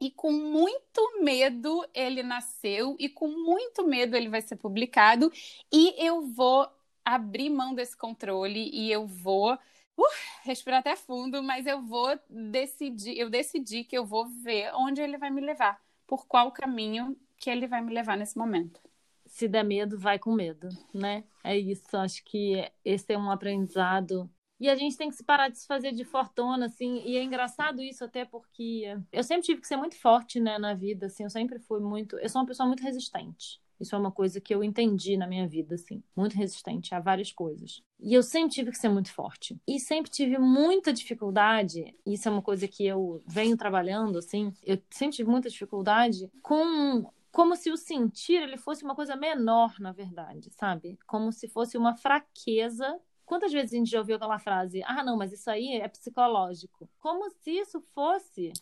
E 0.00 0.09
com 0.09 0.30
muito 0.30 1.20
medo 1.20 1.85
ele 1.92 2.22
nasceu, 2.22 2.94
e 3.00 3.09
com 3.09 3.26
muito 3.26 3.85
medo 3.85 4.16
ele 4.16 4.28
vai 4.28 4.40
ser 4.40 4.54
publicado. 4.54 5.33
E 5.72 5.94
eu 5.98 6.22
vou 6.22 6.68
abrir 7.05 7.51
mão 7.51 7.75
desse 7.75 7.97
controle 7.97 8.71
e 8.73 8.90
eu 8.90 9.07
vou 9.07 9.55
uh, 9.55 10.05
respirar 10.43 10.81
até 10.81 10.97
fundo, 10.97 11.43
mas 11.43 11.67
eu 11.67 11.83
vou 11.83 12.19
decidir, 12.29 13.19
eu 13.19 13.29
decidi 13.31 13.85
que 13.85 13.97
eu 13.97 14.05
vou 14.05 14.27
ver 14.27 14.73
onde 14.75 15.01
ele 15.01 15.19
vai 15.19 15.31
me 15.31 15.40
levar, 15.40 15.81
por 16.07 16.27
qual 16.27 16.53
caminho 16.53 17.17
que 17.37 17.51
ele 17.51 17.67
vai 17.67 17.83
me 17.83 17.93
levar 17.93 18.17
nesse 18.17 18.38
momento 18.38 18.81
se 19.27 19.49
der 19.49 19.64
medo, 19.64 19.99
vai 19.99 20.19
com 20.19 20.33
medo, 20.33 20.69
né? 20.93 21.25
É 21.43 21.59
isso. 21.59 21.97
Acho 21.97 22.25
que 22.25 22.71
esse 22.85 23.12
é 23.12 23.19
um 23.19 23.31
aprendizado. 23.31 24.31
E 24.61 24.71
a 24.71 24.77
gente 24.77 24.97
tem 24.97 25.09
que 25.09 25.17
se 25.17 25.25
parar 25.25 25.49
de 25.49 25.59
se 25.59 25.67
fazer 25.67 25.93
de 25.93 26.05
fortuna, 26.05 26.67
assim. 26.67 27.03
E 27.05 27.17
é 27.17 27.23
engraçado 27.23 27.83
isso 27.83 28.05
até 28.05 28.25
porque 28.25 28.85
eu 29.12 29.25
sempre 29.25 29.43
tive 29.43 29.61
que 29.61 29.67
ser 29.67 29.77
muito 29.77 29.99
forte, 29.99 30.38
né, 30.38 30.59
na 30.59 30.75
vida, 30.75 31.07
assim. 31.07 31.25
Eu 31.25 31.31
sempre 31.31 31.59
fui 31.59 31.81
muito. 31.81 32.17
Eu 32.19 32.29
sou 32.29 32.40
uma 32.40 32.47
pessoa 32.47 32.67
muito 32.67 32.83
resistente. 32.83 33.61
Isso 33.85 33.94
é 33.94 33.99
uma 33.99 34.11
coisa 34.11 34.40
que 34.40 34.55
eu 34.55 34.64
entendi 34.64 35.14
na 35.14 35.27
minha 35.27 35.47
vida, 35.47 35.75
assim. 35.75 36.03
Muito 36.16 36.35
resistente 36.37 36.94
a 36.94 37.01
várias 37.01 37.31
coisas. 37.31 37.83
E 38.01 38.14
eu 38.14 38.23
sempre 38.23 38.55
tive 38.55 38.70
que 38.70 38.79
ser 38.79 38.88
muito 38.88 39.12
forte. 39.12 39.61
E 39.68 39.79
sempre 39.79 40.11
tive 40.11 40.38
muita 40.38 40.90
dificuldade. 40.90 41.94
Isso 42.07 42.27
é 42.27 42.33
uma 42.33 42.40
coisa 42.40 42.66
que 42.66 42.87
eu 42.87 43.23
venho 43.27 43.59
trabalhando, 43.59 44.18
assim. 44.18 44.53
Eu 44.62 44.81
sempre 44.90 45.16
tive 45.16 45.31
muita 45.31 45.51
dificuldade 45.51 46.31
com 46.42 47.07
como 47.31 47.57
se 47.57 47.70
o 47.70 47.77
sentir 47.77 48.42
ele 48.42 48.57
fosse 48.57 48.85
uma 48.85 48.94
coisa 48.94 49.16
menor, 49.16 49.75
na 49.81 49.92
verdade, 49.92 50.51
sabe? 50.53 50.99
Como 51.07 51.31
se 51.31 51.47
fosse 51.49 51.77
uma 51.77 51.94
fraqueza. 51.94 52.99
Quantas 53.27 53.53
vezes 53.53 53.73
a 53.73 53.77
gente 53.77 53.90
já 53.90 53.99
ouviu 53.99 54.16
aquela 54.16 54.38
frase: 54.38 54.83
"Ah, 54.85 55.05
não, 55.05 55.16
mas 55.18 55.31
isso 55.33 55.51
aí 55.51 55.75
é 55.75 55.88
psicológico". 55.88 56.88
Como 56.99 57.29
se 57.29 57.51
isso 57.51 57.83
fosse 57.92 58.53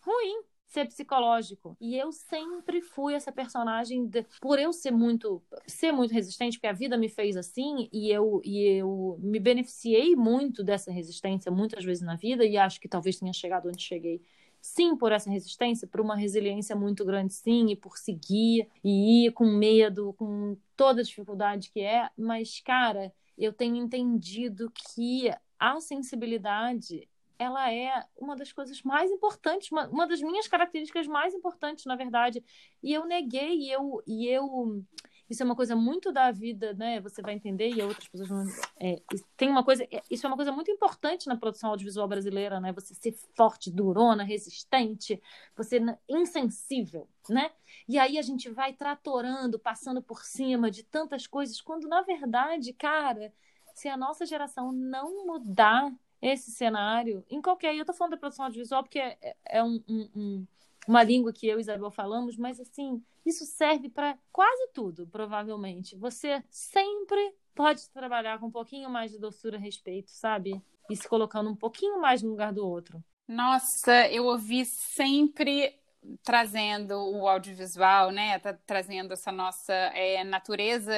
ruim 0.00 0.42
ser 0.72 0.86
psicológico. 0.86 1.76
E 1.80 1.96
eu 1.96 2.10
sempre 2.10 2.80
fui 2.80 3.14
essa 3.14 3.30
personagem 3.30 4.06
de... 4.06 4.24
por 4.40 4.58
eu 4.58 4.72
ser 4.72 4.90
muito 4.90 5.42
ser 5.66 5.92
muito 5.92 6.12
resistente, 6.12 6.56
porque 6.56 6.66
a 6.66 6.72
vida 6.72 6.96
me 6.96 7.08
fez 7.08 7.36
assim 7.36 7.88
e 7.92 8.10
eu 8.10 8.40
e 8.44 8.78
eu 8.78 9.18
me 9.20 9.38
beneficiei 9.38 10.16
muito 10.16 10.64
dessa 10.64 10.90
resistência 10.90 11.52
muitas 11.52 11.84
vezes 11.84 12.02
na 12.02 12.16
vida 12.16 12.44
e 12.44 12.56
acho 12.56 12.80
que 12.80 12.88
talvez 12.88 13.18
tenha 13.18 13.32
chegado 13.32 13.68
onde 13.68 13.82
cheguei 13.82 14.22
sim 14.62 14.96
por 14.96 15.10
essa 15.10 15.28
resistência, 15.28 15.88
por 15.88 16.00
uma 16.00 16.14
resiliência 16.14 16.76
muito 16.76 17.04
grande, 17.04 17.34
sim, 17.34 17.70
e 17.70 17.76
por 17.76 17.98
seguir 17.98 18.68
e 18.82 19.26
ir 19.26 19.32
com 19.32 19.44
medo, 19.44 20.12
com 20.14 20.56
toda 20.76 21.00
a 21.00 21.04
dificuldade 21.04 21.68
que 21.68 21.80
é, 21.80 22.08
mas, 22.16 22.60
cara, 22.60 23.12
eu 23.36 23.52
tenho 23.52 23.74
entendido 23.74 24.70
que 24.70 25.28
a 25.58 25.80
sensibilidade 25.80 27.08
ela 27.42 27.72
é 27.72 28.04
uma 28.16 28.36
das 28.36 28.52
coisas 28.52 28.82
mais 28.82 29.10
importantes, 29.10 29.70
uma, 29.70 29.88
uma 29.88 30.06
das 30.06 30.20
minhas 30.20 30.48
características 30.48 31.06
mais 31.06 31.34
importantes, 31.34 31.84
na 31.84 31.96
verdade. 31.96 32.44
E 32.82 32.92
eu 32.92 33.04
neguei, 33.04 33.58
e 33.58 33.70
eu, 33.70 34.02
e 34.06 34.26
eu 34.28 34.84
isso 35.32 35.42
é 35.42 35.46
uma 35.46 35.56
coisa 35.56 35.74
muito 35.74 36.12
da 36.12 36.30
vida, 36.30 36.74
né? 36.74 37.00
Você 37.00 37.22
vai 37.22 37.32
entender 37.32 37.70
e 37.70 37.80
outras 37.80 38.06
pessoas 38.06 38.28
vão. 38.28 38.44
É, 38.78 39.00
tem 39.34 39.48
uma 39.48 39.64
coisa. 39.64 39.82
É, 39.84 40.02
isso 40.10 40.26
é 40.26 40.28
uma 40.28 40.36
coisa 40.36 40.52
muito 40.52 40.70
importante 40.70 41.26
na 41.26 41.36
produção 41.36 41.70
audiovisual 41.70 42.06
brasileira, 42.06 42.60
né? 42.60 42.70
Você 42.72 42.94
ser 42.94 43.12
forte, 43.34 43.70
durona, 43.70 44.24
resistente, 44.24 45.22
você 45.56 45.80
insensível, 46.06 47.08
né? 47.30 47.50
E 47.88 47.98
aí 47.98 48.18
a 48.18 48.22
gente 48.22 48.50
vai 48.50 48.74
tratorando, 48.74 49.58
passando 49.58 50.02
por 50.02 50.22
cima 50.22 50.70
de 50.70 50.82
tantas 50.82 51.26
coisas, 51.26 51.62
quando 51.62 51.88
na 51.88 52.02
verdade, 52.02 52.74
cara, 52.74 53.32
se 53.74 53.88
a 53.88 53.96
nossa 53.96 54.26
geração 54.26 54.70
não 54.70 55.26
mudar 55.26 55.90
esse 56.22 56.52
cenário, 56.52 57.24
em 57.28 57.42
qualquer. 57.42 57.74
Eu 57.74 57.84
tô 57.84 57.92
falando 57.92 58.12
da 58.12 58.16
produção 58.16 58.44
audiovisual 58.44 58.82
porque 58.82 59.00
é, 59.00 59.18
é, 59.20 59.34
é 59.44 59.62
um, 59.62 59.82
um 59.88 60.46
uma 60.86 61.02
língua 61.02 61.32
que 61.32 61.46
eu 61.46 61.58
e 61.58 61.60
Isabel 61.60 61.90
falamos, 61.90 62.36
mas 62.36 62.60
assim, 62.60 63.02
isso 63.24 63.44
serve 63.44 63.88
para 63.88 64.18
quase 64.32 64.68
tudo, 64.72 65.06
provavelmente. 65.06 65.96
Você 65.96 66.42
sempre 66.50 67.34
pode 67.54 67.88
trabalhar 67.90 68.38
com 68.38 68.46
um 68.46 68.50
pouquinho 68.50 68.90
mais 68.90 69.12
de 69.12 69.18
doçura 69.18 69.56
a 69.56 69.60
respeito, 69.60 70.10
sabe? 70.10 70.60
E 70.90 70.96
se 70.96 71.08
colocando 71.08 71.50
um 71.50 71.56
pouquinho 71.56 72.00
mais 72.00 72.22
no 72.22 72.30
lugar 72.30 72.52
do 72.52 72.66
outro. 72.66 73.02
Nossa, 73.28 74.08
eu 74.10 74.24
ouvi 74.24 74.64
sempre 74.64 75.78
trazendo 76.24 76.94
o 76.94 77.28
audiovisual, 77.28 78.10
né? 78.10 78.38
Tá 78.40 78.52
trazendo 78.52 79.12
essa 79.12 79.30
nossa 79.30 79.72
é, 79.72 80.24
natureza 80.24 80.92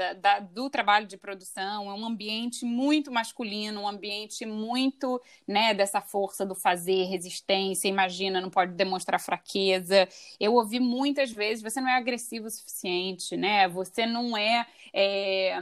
da, 0.00 0.12
da, 0.14 0.40
do 0.40 0.70
trabalho 0.70 1.06
de 1.06 1.18
produção, 1.18 1.90
é 1.90 1.94
um 1.94 2.06
ambiente 2.06 2.64
muito 2.64 3.12
masculino, 3.12 3.82
um 3.82 3.88
ambiente 3.88 4.46
muito, 4.46 5.20
né, 5.46 5.74
dessa 5.74 6.00
força 6.00 6.46
do 6.46 6.54
fazer, 6.54 7.04
resistência, 7.04 7.86
imagina, 7.86 8.40
não 8.40 8.48
pode 8.48 8.72
demonstrar 8.72 9.20
fraqueza. 9.20 10.08
Eu 10.38 10.54
ouvi 10.54 10.80
muitas 10.80 11.30
vezes, 11.30 11.62
você 11.62 11.82
não 11.82 11.88
é 11.88 11.96
agressivo 11.98 12.46
o 12.46 12.50
suficiente, 12.50 13.36
né? 13.36 13.68
Você 13.68 14.06
não 14.06 14.34
é, 14.34 14.66
é 14.94 15.58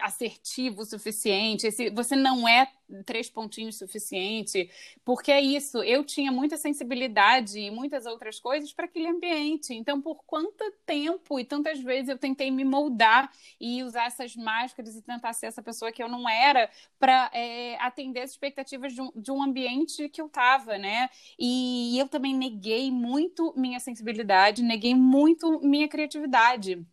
assertivo 0.00 0.82
o 0.82 0.86
suficiente, 0.86 1.66
esse, 1.66 1.90
você 1.90 2.14
não 2.14 2.46
é 2.46 2.68
três 3.04 3.28
pontinhos 3.28 3.76
suficiente, 3.76 4.70
porque 5.04 5.32
é 5.32 5.40
isso, 5.40 5.82
eu 5.82 6.04
tinha 6.04 6.30
muita 6.30 6.56
sensibilidade 6.56 7.58
e 7.58 7.70
muitas 7.70 8.06
outras 8.06 8.38
coisas 8.38 8.72
para 8.72 8.86
aquele 8.86 9.08
ambiente. 9.08 9.74
Então, 9.74 10.00
por 10.00 10.24
quanto 10.24 10.64
tempo 10.84 11.38
e 11.38 11.44
tantas 11.44 11.80
vezes 11.80 12.08
eu 12.08 12.18
tentei 12.18 12.50
me 12.50 12.64
moldar 12.64 13.30
e 13.60 13.82
usar 13.82 14.06
essas 14.06 14.36
máscaras 14.36 14.96
e 14.96 15.02
tentar 15.02 15.32
ser 15.32 15.46
essa 15.46 15.62
pessoa 15.62 15.92
que 15.92 16.02
eu 16.02 16.08
não 16.08 16.28
era 16.28 16.70
para 16.98 17.30
é, 17.32 17.76
atender 17.80 18.20
as 18.20 18.30
expectativas 18.30 18.92
de 18.92 19.00
um, 19.00 19.10
de 19.14 19.30
um 19.30 19.42
ambiente 19.42 20.08
que 20.08 20.20
eu 20.20 20.26
estava, 20.26 20.78
né? 20.78 21.08
E 21.38 21.98
eu 21.98 22.08
também 22.08 22.34
neguei 22.34 22.90
muito 22.90 23.52
minha 23.56 23.80
sensibilidade, 23.80 24.62
neguei 24.62 24.94
muito 24.94 25.60
minha 25.60 25.88
criatividade 25.88 26.86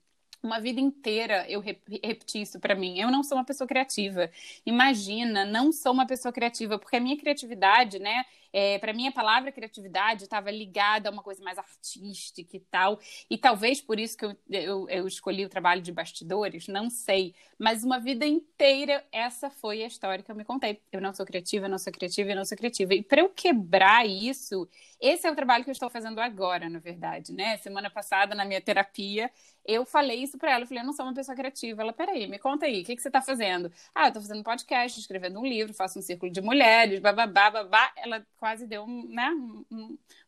uma 0.43 0.59
vida 0.59 0.81
inteira 0.81 1.45
eu 1.49 1.61
repeti 1.61 2.41
isso 2.41 2.59
para 2.59 2.75
mim. 2.75 2.99
Eu 2.99 3.09
não 3.09 3.23
sou 3.23 3.37
uma 3.37 3.45
pessoa 3.45 3.67
criativa. 3.67 4.29
Imagina, 4.65 5.45
não 5.45 5.71
sou 5.71 5.93
uma 5.93 6.05
pessoa 6.05 6.33
criativa, 6.33 6.77
porque 6.77 6.97
a 6.97 6.99
minha 6.99 7.17
criatividade, 7.17 7.97
né? 7.97 8.25
É, 8.55 8.77
para 8.77 8.93
mim, 8.93 9.07
a 9.07 9.11
palavra 9.11 9.51
criatividade 9.51 10.25
estava 10.25 10.51
ligada 10.51 11.09
a 11.09 11.11
uma 11.11 11.23
coisa 11.23 11.43
mais 11.43 11.57
artística 11.57 12.55
e 12.55 12.59
tal. 12.59 12.99
E 13.27 13.35
talvez 13.35 13.81
por 13.81 13.99
isso 13.99 14.15
que 14.15 14.25
eu, 14.25 14.37
eu, 14.47 14.89
eu, 14.89 15.07
escolhi 15.07 15.43
o 15.43 15.49
trabalho 15.49 15.81
de 15.81 15.91
bastidores, 15.91 16.67
não 16.67 16.87
sei. 16.87 17.33
Mas 17.57 17.83
uma 17.83 17.99
vida 17.99 18.27
inteira, 18.27 19.03
essa 19.11 19.49
foi 19.49 19.81
a 19.81 19.87
história 19.87 20.23
que 20.23 20.31
eu 20.31 20.35
me 20.35 20.45
contei. 20.45 20.79
Eu 20.91 21.01
não 21.01 21.13
sou 21.15 21.25
criativa, 21.25 21.65
eu 21.65 21.69
não 21.69 21.79
sou 21.79 21.91
criativa, 21.91 22.29
eu 22.29 22.35
não 22.35 22.45
sou 22.45 22.55
criativa. 22.55 22.93
E 22.93 23.01
para 23.01 23.21
eu 23.21 23.29
quebrar 23.29 24.05
isso, 24.05 24.69
esse 25.01 25.25
é 25.25 25.31
o 25.31 25.35
trabalho 25.35 25.63
que 25.63 25.71
eu 25.71 25.73
estou 25.73 25.89
fazendo 25.89 26.19
agora, 26.19 26.69
na 26.69 26.77
verdade, 26.79 27.33
né? 27.33 27.57
Semana 27.57 27.89
passada, 27.89 28.35
na 28.35 28.45
minha 28.45 28.61
terapia, 28.61 29.31
eu 29.65 29.85
falei 29.85 30.21
isso 30.21 30.37
para 30.37 30.51
ela. 30.51 30.63
Eu 30.63 30.67
falei, 30.67 30.81
eu 30.81 30.85
não 30.85 30.93
sou 30.93 31.05
uma 31.05 31.13
pessoa 31.13 31.35
criativa. 31.35 31.81
Ela, 31.81 31.93
peraí, 31.93 32.27
me 32.27 32.37
conta 32.37 32.65
aí, 32.65 32.81
o 32.81 32.85
que, 32.85 32.95
que 32.95 33.01
você 33.01 33.09
está 33.09 33.21
fazendo? 33.21 33.71
Ah, 33.93 34.05
eu 34.05 34.07
estou 34.07 34.21
fazendo 34.21 34.43
podcast, 34.43 34.99
escrevendo 34.99 35.39
um 35.39 35.45
livro, 35.45 35.73
faço 35.73 35.99
um 35.99 36.01
círculo 36.01 36.31
de 36.31 36.41
mulheres, 36.41 36.99
bababá, 36.99 37.49
babá. 37.49 37.91
Ela 37.97 38.25
quase 38.37 38.67
deu 38.67 38.85
né, 38.87 39.31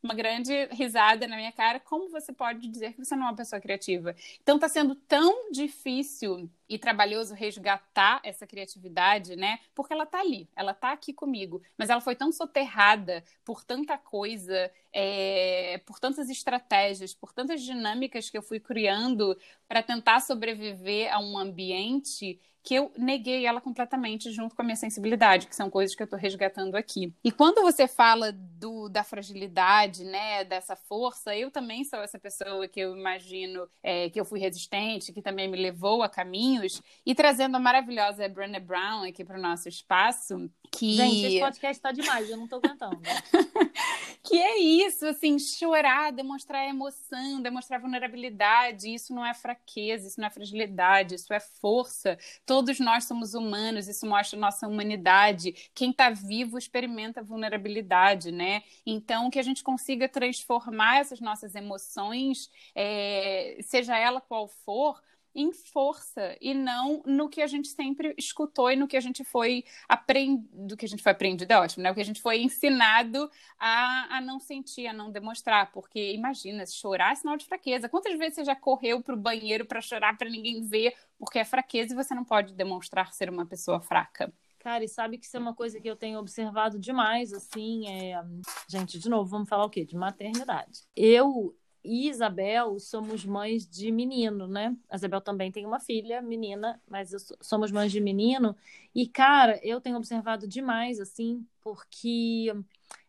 uma 0.01 0.13
grande 0.13 0.65
risada 0.71 1.27
na 1.27 1.35
minha 1.35 1.51
cara. 1.51 1.79
Como 1.79 2.09
você 2.09 2.31
pode 2.31 2.67
dizer 2.67 2.93
que 2.93 3.03
você 3.03 3.15
não 3.15 3.27
é 3.27 3.29
uma 3.29 3.35
pessoa 3.35 3.59
criativa? 3.59 4.15
Então 4.41 4.55
está 4.55 4.69
sendo 4.69 4.95
tão 4.95 5.51
difícil 5.51 6.49
e 6.67 6.77
trabalhoso 6.79 7.33
resgatar 7.33 8.19
essa 8.23 8.47
criatividade, 8.47 9.35
né? 9.35 9.59
Porque 9.73 9.93
ela 9.93 10.05
tá 10.05 10.19
ali, 10.19 10.49
ela 10.55 10.73
tá 10.73 10.91
aqui 10.91 11.13
comigo, 11.13 11.61
mas 11.77 11.89
ela 11.89 12.01
foi 12.01 12.15
tão 12.15 12.31
soterrada 12.31 13.23
por 13.43 13.63
tanta 13.63 13.97
coisa, 13.97 14.71
é, 14.91 15.79
por 15.85 15.99
tantas 15.99 16.29
estratégias, 16.29 17.13
por 17.13 17.33
tantas 17.33 17.61
dinâmicas 17.61 18.29
que 18.29 18.37
eu 18.37 18.41
fui 18.41 18.59
criando 18.59 19.37
para 19.67 19.83
tentar 19.83 20.19
sobreviver 20.21 21.13
a 21.13 21.19
um 21.19 21.37
ambiente 21.37 22.39
que 22.65 22.73
eu 22.73 22.91
neguei 22.97 23.45
ela 23.45 23.61
completamente 23.61 24.31
junto 24.31 24.55
com 24.55 24.63
a 24.63 24.65
minha 24.65 24.75
sensibilidade, 24.75 25.45
que 25.45 25.55
são 25.55 25.69
coisas 25.69 25.95
que 25.95 26.01
eu 26.01 26.05
estou 26.05 26.17
resgatando 26.17 26.75
aqui. 26.75 27.13
E 27.23 27.31
quando 27.31 27.61
você 27.61 27.87
fala 27.87 28.31
do, 28.31 28.89
da 28.89 29.03
fragilidade, 29.03 30.03
né, 30.03 30.43
dessa 30.43 30.75
força, 30.75 31.35
eu 31.35 31.51
também 31.51 31.83
sou 31.83 31.99
essa 31.99 32.17
pessoa 32.17 32.67
que 32.67 32.79
eu 32.79 32.97
imagino 32.97 33.69
é, 33.83 34.09
que 34.09 34.19
eu 34.19 34.25
fui 34.25 34.39
resistente, 34.39 35.13
que 35.13 35.21
também 35.21 35.47
me 35.47 35.57
levou 35.57 36.01
a 36.01 36.09
caminhos, 36.09 36.81
e 37.05 37.13
trazendo 37.13 37.55
a 37.55 37.59
maravilhosa 37.59 38.27
Brené 38.27 38.59
Brown 38.59 39.03
aqui 39.03 39.23
para 39.23 39.37
o 39.37 39.41
nosso 39.41 39.69
espaço, 39.69 40.49
que... 40.71 40.95
Gente, 40.95 41.25
esse 41.27 41.39
podcast 41.39 41.77
está 41.77 41.91
demais, 41.91 42.27
eu 42.27 42.35
não 42.35 42.45
estou 42.45 42.59
aguentando. 42.63 42.99
que 44.23 44.37
é 44.37 44.57
isso, 44.57 45.05
assim, 45.05 45.37
chorar, 45.37 46.11
demonstrar 46.11 46.67
emoção, 46.67 47.41
demonstrar 47.43 47.79
vulnerabilidade, 47.79 48.91
isso 48.91 49.13
não 49.13 49.23
é 49.23 49.35
fraqueza, 49.35 50.07
isso 50.07 50.19
não 50.19 50.27
é 50.27 50.31
fragilidade, 50.31 51.13
isso 51.13 51.31
é 51.31 51.39
força. 51.39 52.17
Todos 52.55 52.79
nós 52.79 53.03
somos 53.03 53.33
humanos, 53.33 53.89
isso 53.89 54.07
mostra 54.07 54.39
nossa 54.39 54.65
humanidade. 54.65 55.69
Quem 55.73 55.91
está 55.91 56.09
vivo 56.09 56.57
experimenta 56.57 57.21
vulnerabilidade, 57.21 58.31
né? 58.31 58.63
Então, 58.85 59.29
que 59.29 59.37
a 59.37 59.43
gente 59.43 59.61
consiga 59.61 60.07
transformar 60.07 60.99
essas 60.99 61.19
nossas 61.19 61.53
emoções, 61.53 62.49
é, 62.73 63.57
seja 63.61 63.97
ela 63.97 64.21
qual 64.21 64.47
for, 64.47 65.03
em 65.35 65.51
força 65.51 66.37
e 66.39 66.53
não 66.53 67.03
no 67.05 67.27
que 67.27 67.41
a 67.41 67.47
gente 67.47 67.67
sempre 67.67 68.15
escutou 68.17 68.71
e 68.71 68.75
no 68.75 68.87
que 68.87 68.95
a 68.95 69.01
gente 69.01 69.23
foi 69.23 69.65
aprendido, 69.87 70.77
que 70.77 70.85
a 70.85 70.87
gente 70.87 71.03
foi 71.03 71.11
aprendido 71.11 71.51
é 71.51 71.59
ótimo, 71.59 71.83
né? 71.83 71.91
O 71.91 71.93
que 71.93 72.01
a 72.01 72.05
gente 72.05 72.21
foi 72.21 72.41
ensinado 72.41 73.29
a, 73.59 74.17
a 74.17 74.21
não 74.21 74.39
sentir, 74.39 74.87
a 74.87 74.93
não 74.93 75.11
demonstrar, 75.11 75.71
porque 75.71 76.13
imagina, 76.13 76.65
chorar 76.65 77.11
é 77.11 77.15
sinal 77.15 77.35
de 77.35 77.45
fraqueza. 77.45 77.89
Quantas 77.89 78.17
vezes 78.17 78.35
você 78.35 78.45
já 78.45 78.55
correu 78.55 79.01
para 79.01 79.13
o 79.13 79.17
banheiro 79.17 79.65
para 79.65 79.81
chorar 79.81 80.17
para 80.17 80.29
ninguém 80.29 80.61
ver, 80.61 80.95
porque 81.19 81.39
é 81.39 81.45
fraqueza 81.45 81.93
e 81.93 81.95
você 81.95 82.15
não 82.15 82.23
pode 82.23 82.53
demonstrar 82.53 83.13
ser 83.13 83.29
uma 83.29 83.45
pessoa 83.45 83.81
fraca? 83.81 84.33
Cara, 84.59 84.83
e 84.83 84.87
sabe 84.87 85.19
que 85.19 85.25
isso 85.25 85.37
é 85.37 85.39
uma 85.39 85.53
coisa 85.53 85.79
que 85.79 85.87
eu 85.87 85.95
tenho 85.95 86.17
observado 86.17 86.79
demais, 86.79 87.31
assim, 87.31 87.87
é... 87.87 88.19
Gente, 88.67 88.97
de 88.97 89.07
novo, 89.07 89.29
vamos 89.29 89.47
falar 89.47 89.65
o 89.65 89.69
quê? 89.69 89.85
De 89.85 89.95
maternidade. 89.95 90.81
Eu 90.95 91.55
e 91.85 92.09
Isabel 92.09 92.79
somos 92.79 93.25
mães 93.25 93.67
de 93.69 93.91
menino, 93.91 94.47
né? 94.47 94.75
A 94.89 94.95
Isabel 94.95 95.21
também 95.21 95.51
tem 95.51 95.65
uma 95.65 95.79
filha, 95.79 96.21
menina, 96.21 96.81
mas 96.87 97.11
somos 97.41 97.71
mães 97.71 97.91
de 97.91 98.01
menino. 98.01 98.55
E, 98.93 99.07
cara, 99.07 99.59
eu 99.63 99.79
tenho 99.79 99.97
observado 99.97 100.47
demais, 100.47 100.99
assim, 100.99 101.45
porque 101.61 102.51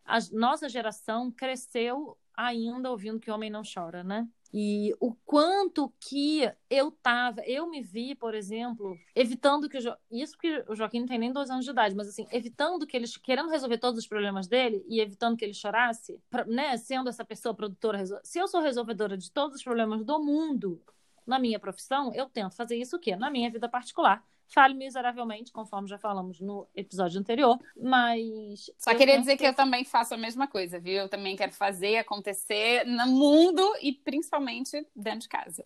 a 0.05 0.19
nossa 0.33 0.69
geração 0.69 1.31
cresceu 1.31 2.17
ainda 2.37 2.91
ouvindo 2.91 3.19
que 3.19 3.31
homem 3.31 3.51
não 3.51 3.63
chora, 3.63 4.05
né? 4.05 4.29
E 4.53 4.95
o 5.01 5.15
quanto 5.25 5.93
que 6.01 6.51
eu 6.71 6.91
tava, 6.91 7.43
eu 7.43 7.69
me 7.69 7.83
vi, 7.83 8.15
por 8.15 8.35
exemplo, 8.35 8.97
evitando 9.15 9.69
que 9.69 9.79
o 9.79 9.81
jo... 9.81 9.95
isso 10.11 10.33
porque 10.33 10.65
o 10.69 10.75
Joaquim 10.75 11.01
não 11.01 11.07
tem 11.07 11.19
nem 11.19 11.33
dois 11.33 11.51
anos 11.51 11.65
de 11.65 11.71
idade, 11.71 11.95
mas 11.95 12.09
assim, 12.09 12.27
evitando 12.31 12.87
que 12.87 12.97
ele 12.97 13.07
querendo 13.23 13.51
resolver 13.51 13.79
todos 13.79 13.99
os 13.99 14.07
problemas 14.07 14.47
dele 14.47 14.85
e 14.89 15.01
evitando 15.01 15.37
que 15.37 15.45
ele 15.45 15.55
chorasse, 15.55 16.21
pra, 16.31 16.45
né, 16.45 16.77
sendo 16.77 17.09
essa 17.09 17.25
pessoa 17.25 17.55
produtora, 17.55 18.05
se 18.23 18.39
eu 18.39 18.49
sou 18.49 18.61
resolvedora 18.61 19.17
de 19.17 19.31
todos 19.31 19.57
os 19.57 19.63
problemas 19.63 20.05
do 20.05 20.19
mundo 20.19 20.81
na 21.27 21.39
minha 21.39 21.59
profissão, 21.59 22.13
eu 22.15 22.29
tento 22.29 22.55
fazer 22.55 22.77
isso 22.77 22.97
o 22.97 23.01
quê? 23.01 23.17
Na 23.17 23.31
minha 23.31 23.51
vida 23.51 23.69
particular 23.69 24.25
fale 24.49 24.75
miseravelmente, 24.75 25.53
conforme 25.53 25.89
já 25.89 25.99
falamos 25.99 26.41
no 26.41 26.69
episódio 26.75 27.21
anterior, 27.21 27.59
mas. 27.77 28.71
Só 28.79 28.95
queria 28.95 29.19
dizer 29.19 29.37
que 29.37 29.47
eu 29.47 29.55
também 29.55 29.85
faço 29.85 30.15
a 30.15 30.19
mesma 30.19 30.47
coisa, 30.47 30.79
viu? 30.79 30.95
Eu 30.95 31.09
também 31.09 31.37
quero 31.37 31.53
fazer 31.53 31.97
acontecer 31.99 32.85
no 32.87 33.07
mundo 33.07 33.63
e 33.81 33.93
principalmente 33.93 34.87
dentro 34.95 35.21
de 35.21 35.29
casa. 35.29 35.65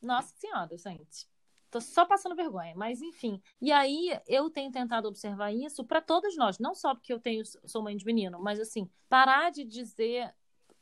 Nossa 0.00 0.34
Senhora, 0.36 0.76
gente. 0.76 1.26
Tô 1.70 1.80
só 1.80 2.06
passando 2.06 2.36
vergonha, 2.36 2.74
mas 2.76 3.02
enfim. 3.02 3.40
E 3.60 3.72
aí 3.72 4.18
eu 4.26 4.48
tenho 4.48 4.70
tentado 4.70 5.08
observar 5.08 5.52
isso 5.52 5.84
para 5.84 6.00
todos 6.00 6.36
nós, 6.36 6.58
não 6.58 6.74
só 6.74 6.94
porque 6.94 7.12
eu 7.12 7.20
tenho 7.20 7.42
sou 7.64 7.82
mãe 7.82 7.96
de 7.96 8.04
menino, 8.04 8.40
mas 8.40 8.60
assim, 8.60 8.88
parar 9.08 9.50
de 9.50 9.64
dizer 9.64 10.32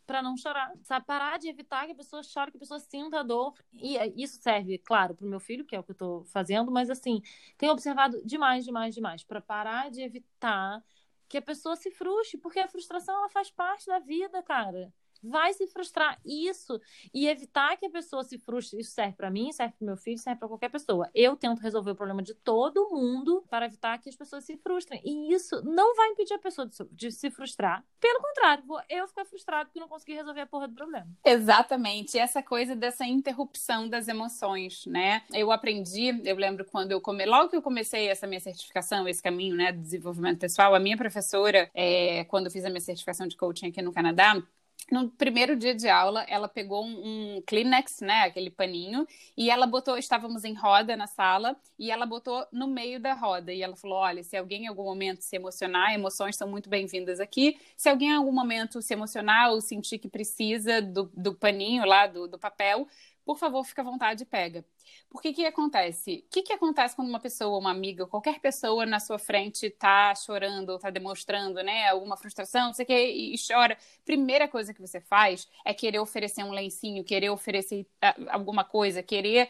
para 0.06 0.22
não 0.22 0.36
chorar, 0.36 0.72
sabe? 0.82 1.06
Parar 1.06 1.38
de 1.38 1.48
evitar 1.48 1.86
que 1.86 1.92
a 1.92 1.94
pessoa 1.94 2.22
chore, 2.22 2.50
que 2.50 2.56
a 2.56 2.60
pessoa 2.60 2.80
sinta 2.80 3.20
a 3.20 3.22
dor. 3.22 3.54
E 3.72 3.96
é, 3.96 4.12
isso 4.16 4.40
serve, 4.40 4.78
claro, 4.78 5.14
para 5.14 5.26
o 5.26 5.28
meu 5.28 5.40
filho, 5.40 5.64
que 5.64 5.74
é 5.74 5.80
o 5.80 5.82
que 5.82 5.90
eu 5.90 5.94
estou 5.94 6.24
fazendo, 6.26 6.70
mas 6.70 6.90
assim, 6.90 7.22
tenho 7.56 7.72
observado 7.72 8.20
demais, 8.24 8.64
demais, 8.64 8.94
demais, 8.94 9.24
para 9.24 9.40
parar 9.40 9.90
de 9.90 10.02
evitar 10.02 10.82
que 11.28 11.38
a 11.38 11.42
pessoa 11.42 11.76
se 11.76 11.90
frustre, 11.90 12.38
porque 12.38 12.60
a 12.60 12.68
frustração 12.68 13.14
ela 13.16 13.28
faz 13.28 13.50
parte 13.50 13.86
da 13.86 13.98
vida, 13.98 14.42
cara 14.42 14.92
vai 15.24 15.52
se 15.52 15.66
frustrar. 15.66 16.18
Isso. 16.24 16.80
E 17.12 17.26
evitar 17.26 17.76
que 17.76 17.87
a 17.87 17.90
pessoa 17.90 18.22
se 18.24 18.38
frustre. 18.38 18.80
Isso 18.80 18.92
serve 18.92 19.14
para 19.16 19.30
mim, 19.30 19.52
serve 19.52 19.74
para 19.78 19.87
meu 19.87 19.96
filho, 19.96 20.18
serve 20.18 20.38
para 20.38 20.48
qualquer 20.48 20.70
pessoa. 20.70 21.10
Eu 21.14 21.37
tento 21.37 21.60
resolver 21.60 21.92
o 21.92 21.96
problema 21.96 22.22
de 22.22 22.34
todo 22.34 22.90
mundo 22.90 23.44
para 23.48 23.66
evitar 23.66 23.98
que 23.98 24.08
as 24.08 24.16
pessoas 24.16 24.44
se 24.44 24.56
frustrem. 24.56 25.00
E 25.04 25.32
isso 25.32 25.62
não 25.64 25.94
vai 25.94 26.10
impedir 26.10 26.34
a 26.34 26.38
pessoa 26.38 26.66
de, 26.66 26.76
de 26.90 27.10
se 27.10 27.30
frustrar. 27.30 27.84
Pelo 28.00 28.20
contrário, 28.20 28.64
vou 28.66 28.80
eu 28.88 29.06
ficar 29.08 29.24
frustrado 29.24 29.66
porque 29.66 29.80
não 29.80 29.88
consegui 29.88 30.14
resolver 30.14 30.40
a 30.40 30.46
porra 30.46 30.68
do 30.68 30.74
problema. 30.74 31.08
Exatamente. 31.24 32.18
Essa 32.18 32.42
coisa 32.42 32.76
dessa 32.76 33.04
interrupção 33.04 33.88
das 33.88 34.08
emoções, 34.08 34.84
né? 34.87 35.22
Eu 35.32 35.50
aprendi, 35.50 36.20
eu 36.24 36.37
lembro 36.37 36.64
quando 36.64 36.92
eu 36.92 37.00
come... 37.00 37.24
logo 37.24 37.48
que 37.48 37.56
eu 37.56 37.62
comecei 37.62 38.08
essa 38.08 38.26
minha 38.26 38.40
certificação, 38.40 39.08
esse 39.08 39.22
caminho, 39.22 39.56
né, 39.56 39.72
de 39.72 39.78
desenvolvimento 39.78 40.38
pessoal, 40.38 40.74
a 40.74 40.80
minha 40.80 40.96
professora, 40.96 41.70
é, 41.74 42.24
quando 42.24 42.46
eu 42.46 42.52
fiz 42.52 42.64
a 42.64 42.68
minha 42.68 42.80
certificação 42.80 43.26
de 43.26 43.37
coaching 43.37 43.68
aqui 43.68 43.80
no 43.82 43.92
Canadá, 43.92 44.42
no 44.90 45.11
primeiro 45.11 45.57
dia 45.57 45.75
de 45.75 45.88
aula, 45.88 46.25
ela 46.29 46.49
pegou 46.49 46.85
um, 46.85 47.37
um, 47.37 47.42
Kleenex, 47.47 48.01
né, 48.01 48.23
aquele 48.23 48.51
paninho, 48.51 49.07
e 49.37 49.51
ela 49.51 49.66
botou, 49.66 49.97
estávamos 49.97 50.44
em 50.44 50.55
roda 50.55 50.97
na 50.97 51.07
sala, 51.07 51.57
e 51.79 51.90
ela 51.90 52.07
botou 52.07 52.47
no 52.53 52.66
meio 52.66 53.01
da 53.01 53.14
roda, 53.14 53.53
e 53.53 53.62
ela 53.62 53.77
falou, 53.77 53.99
olha, 53.99 54.23
se 54.23 54.37
alguém 54.37 54.64
em 54.64 54.66
algum 54.66 54.85
momento 54.85 55.23
se 55.23 55.37
emocionar, 55.37 55.94
emoções 55.94 56.37
são 56.37 56.49
muito 56.49 56.68
bem-vindas 56.68 57.20
aqui, 57.20 57.59
se 57.77 57.88
alguém 57.88 58.11
em 58.11 58.16
algum 58.16 58.33
momento 58.33 58.83
se 58.83 58.92
emocionar 58.92 59.51
ou 59.51 59.61
sentir 59.61 59.99
que 59.99 60.09
precisa 60.09 60.83
do, 60.83 61.11
do 61.14 61.35
paninho 61.35 61.85
lá, 61.85 62.07
do, 62.07 62.29
do 62.29 62.38
papel, 62.38 62.87
por 63.24 63.38
favor, 63.38 63.64
fica 63.64 63.82
à 63.82 63.84
vontade 63.84 64.22
e 64.22 64.26
pega. 64.26 64.64
Porque 65.08 65.32
que 65.32 65.46
acontece? 65.46 66.24
O 66.26 66.30
que, 66.30 66.42
que 66.42 66.52
acontece 66.52 66.94
quando 66.94 67.08
uma 67.08 67.20
pessoa, 67.20 67.58
uma 67.58 67.70
amiga, 67.70 68.06
qualquer 68.06 68.38
pessoa 68.38 68.84
na 68.84 69.00
sua 69.00 69.18
frente 69.18 69.66
está 69.66 70.14
chorando 70.14 70.70
ou 70.70 70.76
está 70.76 70.90
demonstrando 70.90 71.62
né, 71.62 71.88
alguma 71.88 72.16
frustração, 72.16 72.66
não 72.66 72.74
sei 72.74 72.84
o 72.84 72.87
que, 72.87 72.94
e 72.94 73.34
chora? 73.46 73.78
Primeira 74.04 74.46
coisa 74.46 74.74
que 74.74 74.80
você 74.80 75.00
faz 75.00 75.48
é 75.64 75.72
querer 75.72 76.00
oferecer 76.00 76.44
um 76.44 76.50
lencinho, 76.50 77.02
querer 77.04 77.30
oferecer 77.30 77.87
ah, 78.02 78.14
alguma 78.30 78.64
coisa, 78.64 79.02
querer. 79.02 79.48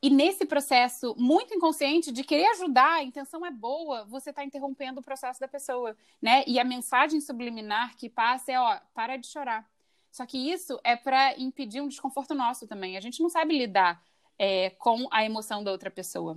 E 0.00 0.10
nesse 0.10 0.46
processo 0.46 1.14
muito 1.18 1.52
inconsciente 1.52 2.12
de 2.12 2.22
querer 2.22 2.46
ajudar, 2.52 2.98
a 2.98 3.02
intenção 3.02 3.44
é 3.44 3.50
boa, 3.50 4.04
você 4.04 4.30
está 4.30 4.44
interrompendo 4.44 5.00
o 5.00 5.02
processo 5.02 5.40
da 5.40 5.48
pessoa, 5.48 5.96
né? 6.22 6.44
E 6.46 6.60
a 6.60 6.64
mensagem 6.64 7.20
subliminar 7.20 7.96
que 7.96 8.08
passa 8.08 8.52
é, 8.52 8.60
ó, 8.60 8.78
para 8.94 9.16
de 9.16 9.26
chorar. 9.26 9.68
Só 10.10 10.26
que 10.26 10.36
isso 10.36 10.78
é 10.82 10.96
para 10.96 11.38
impedir 11.38 11.80
um 11.80 11.88
desconforto 11.88 12.34
nosso 12.34 12.66
também. 12.66 12.96
A 12.96 13.00
gente 13.00 13.22
não 13.22 13.28
sabe 13.28 13.56
lidar 13.56 14.02
é, 14.38 14.70
com 14.70 15.06
a 15.10 15.24
emoção 15.24 15.62
da 15.62 15.70
outra 15.70 15.90
pessoa. 15.90 16.36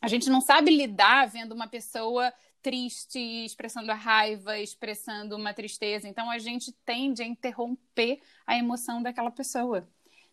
A 0.00 0.08
gente 0.08 0.30
não 0.30 0.40
sabe 0.40 0.70
lidar 0.70 1.28
vendo 1.28 1.52
uma 1.52 1.66
pessoa 1.68 2.32
triste, 2.62 3.18
expressando 3.18 3.90
a 3.90 3.94
raiva, 3.94 4.58
expressando 4.58 5.36
uma 5.36 5.52
tristeza. 5.52 6.08
Então 6.08 6.30
a 6.30 6.38
gente 6.38 6.72
tende 6.84 7.22
a 7.22 7.26
interromper 7.26 8.20
a 8.46 8.56
emoção 8.56 9.02
daquela 9.02 9.30
pessoa. 9.30 9.88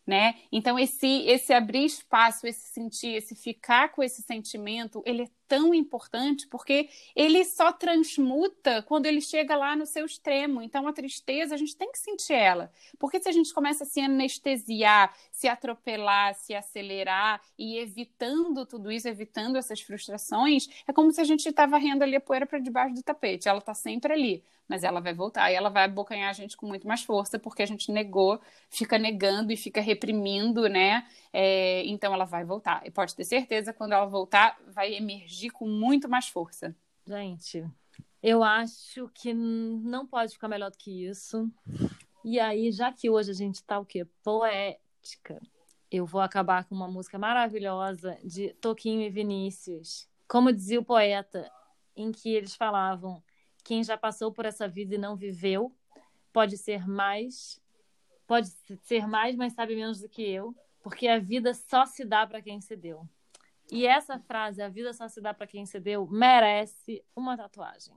né? 0.05 0.35
Então 0.51 0.79
esse 0.79 1.23
esse 1.27 1.53
abrir 1.53 1.85
espaço, 1.85 2.47
esse 2.47 2.69
sentir, 2.69 3.15
esse 3.15 3.35
ficar 3.35 3.89
com 3.89 4.01
esse 4.01 4.21
sentimento, 4.21 5.03
ele 5.05 5.23
é 5.23 5.29
tão 5.47 5.73
importante 5.73 6.47
porque 6.47 6.89
ele 7.15 7.43
só 7.45 7.71
transmuta 7.71 8.81
quando 8.83 9.05
ele 9.05 9.21
chega 9.21 9.55
lá 9.55 9.75
no 9.75 9.85
seu 9.85 10.05
extremo. 10.05 10.61
Então 10.61 10.87
a 10.87 10.93
tristeza, 10.93 11.55
a 11.55 11.57
gente 11.57 11.75
tem 11.75 11.91
que 11.91 11.99
sentir 11.99 12.33
ela. 12.33 12.71
Porque 12.99 13.19
se 13.19 13.29
a 13.29 13.31
gente 13.31 13.53
começa 13.53 13.83
a 13.83 13.87
se 13.87 13.99
anestesiar, 13.99 15.15
se 15.31 15.47
atropelar, 15.47 16.35
se 16.35 16.53
acelerar 16.53 17.41
e 17.57 17.77
evitando 17.77 18.65
tudo 18.65 18.91
isso, 18.91 19.07
evitando 19.07 19.57
essas 19.57 19.81
frustrações, 19.81 20.67
é 20.87 20.93
como 20.93 21.11
se 21.11 21.21
a 21.21 21.23
gente 21.23 21.47
estava 21.47 21.71
varrendo 21.71 22.03
ali 22.03 22.15
a 22.15 22.21
poeira 22.21 22.45
para 22.45 22.59
debaixo 22.59 22.95
do 22.95 23.03
tapete. 23.03 23.47
Ela 23.47 23.59
está 23.59 23.73
sempre 23.73 24.13
ali 24.13 24.43
mas 24.67 24.83
ela 24.83 24.99
vai 24.99 25.13
voltar 25.13 25.51
e 25.51 25.55
ela 25.55 25.69
vai 25.69 25.85
abocanhar 25.85 26.29
a 26.29 26.33
gente 26.33 26.57
com 26.57 26.65
muito 26.65 26.87
mais 26.87 27.03
força, 27.03 27.39
porque 27.39 27.63
a 27.63 27.65
gente 27.65 27.91
negou, 27.91 28.39
fica 28.69 28.97
negando 28.97 29.51
e 29.51 29.57
fica 29.57 29.79
reprimindo, 29.79 30.67
né? 30.67 31.07
É, 31.31 31.83
então 31.85 32.13
ela 32.13 32.25
vai 32.25 32.43
voltar. 32.43 32.81
E 32.85 32.91
pode 32.91 33.15
ter 33.15 33.23
certeza, 33.23 33.71
quando 33.71 33.93
ela 33.93 34.05
voltar, 34.05 34.57
vai 34.67 34.93
emergir 34.93 35.36
com 35.51 35.67
muito 35.67 36.09
mais 36.09 36.27
força. 36.27 36.75
Gente, 37.05 37.65
eu 38.21 38.43
acho 38.43 39.09
que 39.13 39.33
não 39.33 40.05
pode 40.05 40.33
ficar 40.33 40.47
melhor 40.47 40.71
do 40.71 40.77
que 40.77 41.05
isso. 41.05 41.49
E 42.23 42.39
aí, 42.39 42.71
já 42.71 42.91
que 42.91 43.09
hoje 43.09 43.31
a 43.31 43.33
gente 43.33 43.63
tá 43.63 43.79
o 43.79 43.85
quê? 43.85 44.05
Poética. 44.23 45.41
Eu 45.89 46.05
vou 46.05 46.19
acabar 46.19 46.65
com 46.65 46.75
uma 46.75 46.87
música 46.87 47.17
maravilhosa 47.17 48.17
de 48.23 48.53
Toquinho 48.55 49.01
e 49.01 49.09
Vinícius. 49.09 50.07
Como 50.27 50.51
dizia 50.51 50.79
o 50.79 50.83
poeta, 50.83 51.49
em 51.95 52.11
que 52.11 52.29
eles 52.29 52.55
falavam 52.55 53.23
quem 53.63 53.83
já 53.83 53.97
passou 53.97 54.31
por 54.31 54.45
essa 54.45 54.67
vida 54.67 54.95
e 54.95 54.97
não 54.97 55.15
viveu 55.15 55.73
pode 56.31 56.57
ser 56.57 56.87
mais, 56.87 57.59
pode 58.27 58.49
ser 58.83 59.07
mais, 59.07 59.35
mas 59.35 59.53
sabe 59.53 59.75
menos 59.75 59.99
do 59.99 60.07
que 60.07 60.21
eu, 60.21 60.55
porque 60.83 61.07
a 61.07 61.17
vida 61.17 61.53
só 61.53 61.85
se 61.85 62.05
dá 62.05 62.27
para 62.27 62.41
quem 62.41 62.61
se 62.61 62.75
deu. 62.75 63.09
E 63.71 63.85
essa 63.85 64.17
frase, 64.19 64.61
a 64.61 64.69
vida 64.69 64.93
só 64.93 65.07
se 65.07 65.19
dá 65.19 65.33
para 65.33 65.47
quem 65.47 65.65
se 65.65 65.79
deu, 65.79 66.07
merece 66.07 67.03
uma 67.15 67.35
tatuagem. 67.35 67.93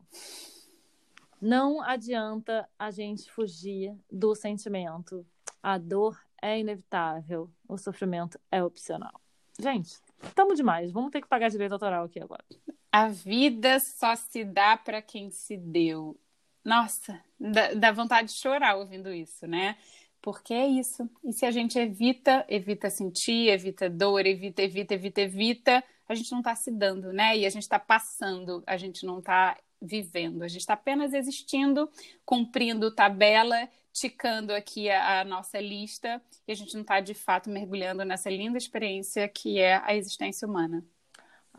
Não 1.40 1.80
adianta 1.80 2.68
a 2.78 2.90
gente 2.90 3.30
fugir 3.30 3.96
do 4.11 4.35
sentimento. 4.35 5.26
A 5.62 5.78
dor 5.78 6.20
é 6.42 6.59
inevitável, 6.59 7.50
o 7.68 7.78
sofrimento 7.78 8.38
é 8.50 8.62
opcional. 8.62 9.20
Gente, 9.59 9.98
estamos 10.22 10.56
demais. 10.56 10.90
Vamos 10.90 11.11
ter 11.11 11.20
que 11.20 11.28
pagar 11.28 11.50
direito 11.50 11.72
autoral 11.72 12.04
aqui 12.04 12.20
agora. 12.20 12.44
A 12.90 13.09
vida 13.09 13.78
só 13.78 14.16
se 14.16 14.44
dá 14.44 14.76
para 14.76 15.00
quem 15.00 15.30
se 15.30 15.56
deu. 15.56 16.18
Nossa, 16.64 17.20
dá, 17.38 17.74
dá, 17.74 17.92
vontade 17.92 18.28
de 18.28 18.35
chorar 18.35 18.76
ouvindo 18.76 19.12
isso, 19.12 19.46
né? 19.46 19.76
Porque 20.22 20.52
é 20.52 20.66
isso. 20.66 21.09
E 21.24 21.33
se 21.33 21.46
a 21.46 21.50
gente 21.50 21.78
evita, 21.78 22.44
evita 22.48 22.90
sentir, 22.90 23.48
evita 23.48 23.88
dor, 23.88 24.26
evita, 24.26 24.62
evita, 24.62 24.94
evita, 24.94 25.20
evita, 25.22 25.85
a 26.09 26.14
gente 26.14 26.30
não 26.33 26.40
está 26.40 26.54
se 26.54 26.70
dando, 26.70 27.12
né? 27.12 27.38
E 27.38 27.46
a 27.46 27.50
gente 27.50 27.62
está 27.62 27.78
passando, 27.78 28.62
a 28.66 28.76
gente 28.76 29.06
não 29.06 29.20
está 29.20 29.56
vivendo, 29.80 30.42
a 30.42 30.48
gente 30.48 30.61
está 30.61 30.74
apenas 30.74 31.14
existindo, 31.14 31.88
cumprindo 32.24 32.94
tabela, 32.94 33.68
ticando 33.92 34.52
aqui 34.52 34.90
a, 34.90 35.20
a 35.20 35.24
nossa 35.24 35.59
lista, 35.59 36.22
e 36.46 36.52
a 36.52 36.54
gente 36.54 36.74
não 36.74 36.83
está 36.83 37.00
de 37.00 37.14
fato 37.14 37.48
mergulhando 37.48 38.04
nessa 38.04 38.28
linda 38.28 38.59
experiência 38.59 39.28
que 39.28 39.59
é 39.59 39.76
a 39.85 39.94
existência 39.94 40.46
humana. 40.46 40.85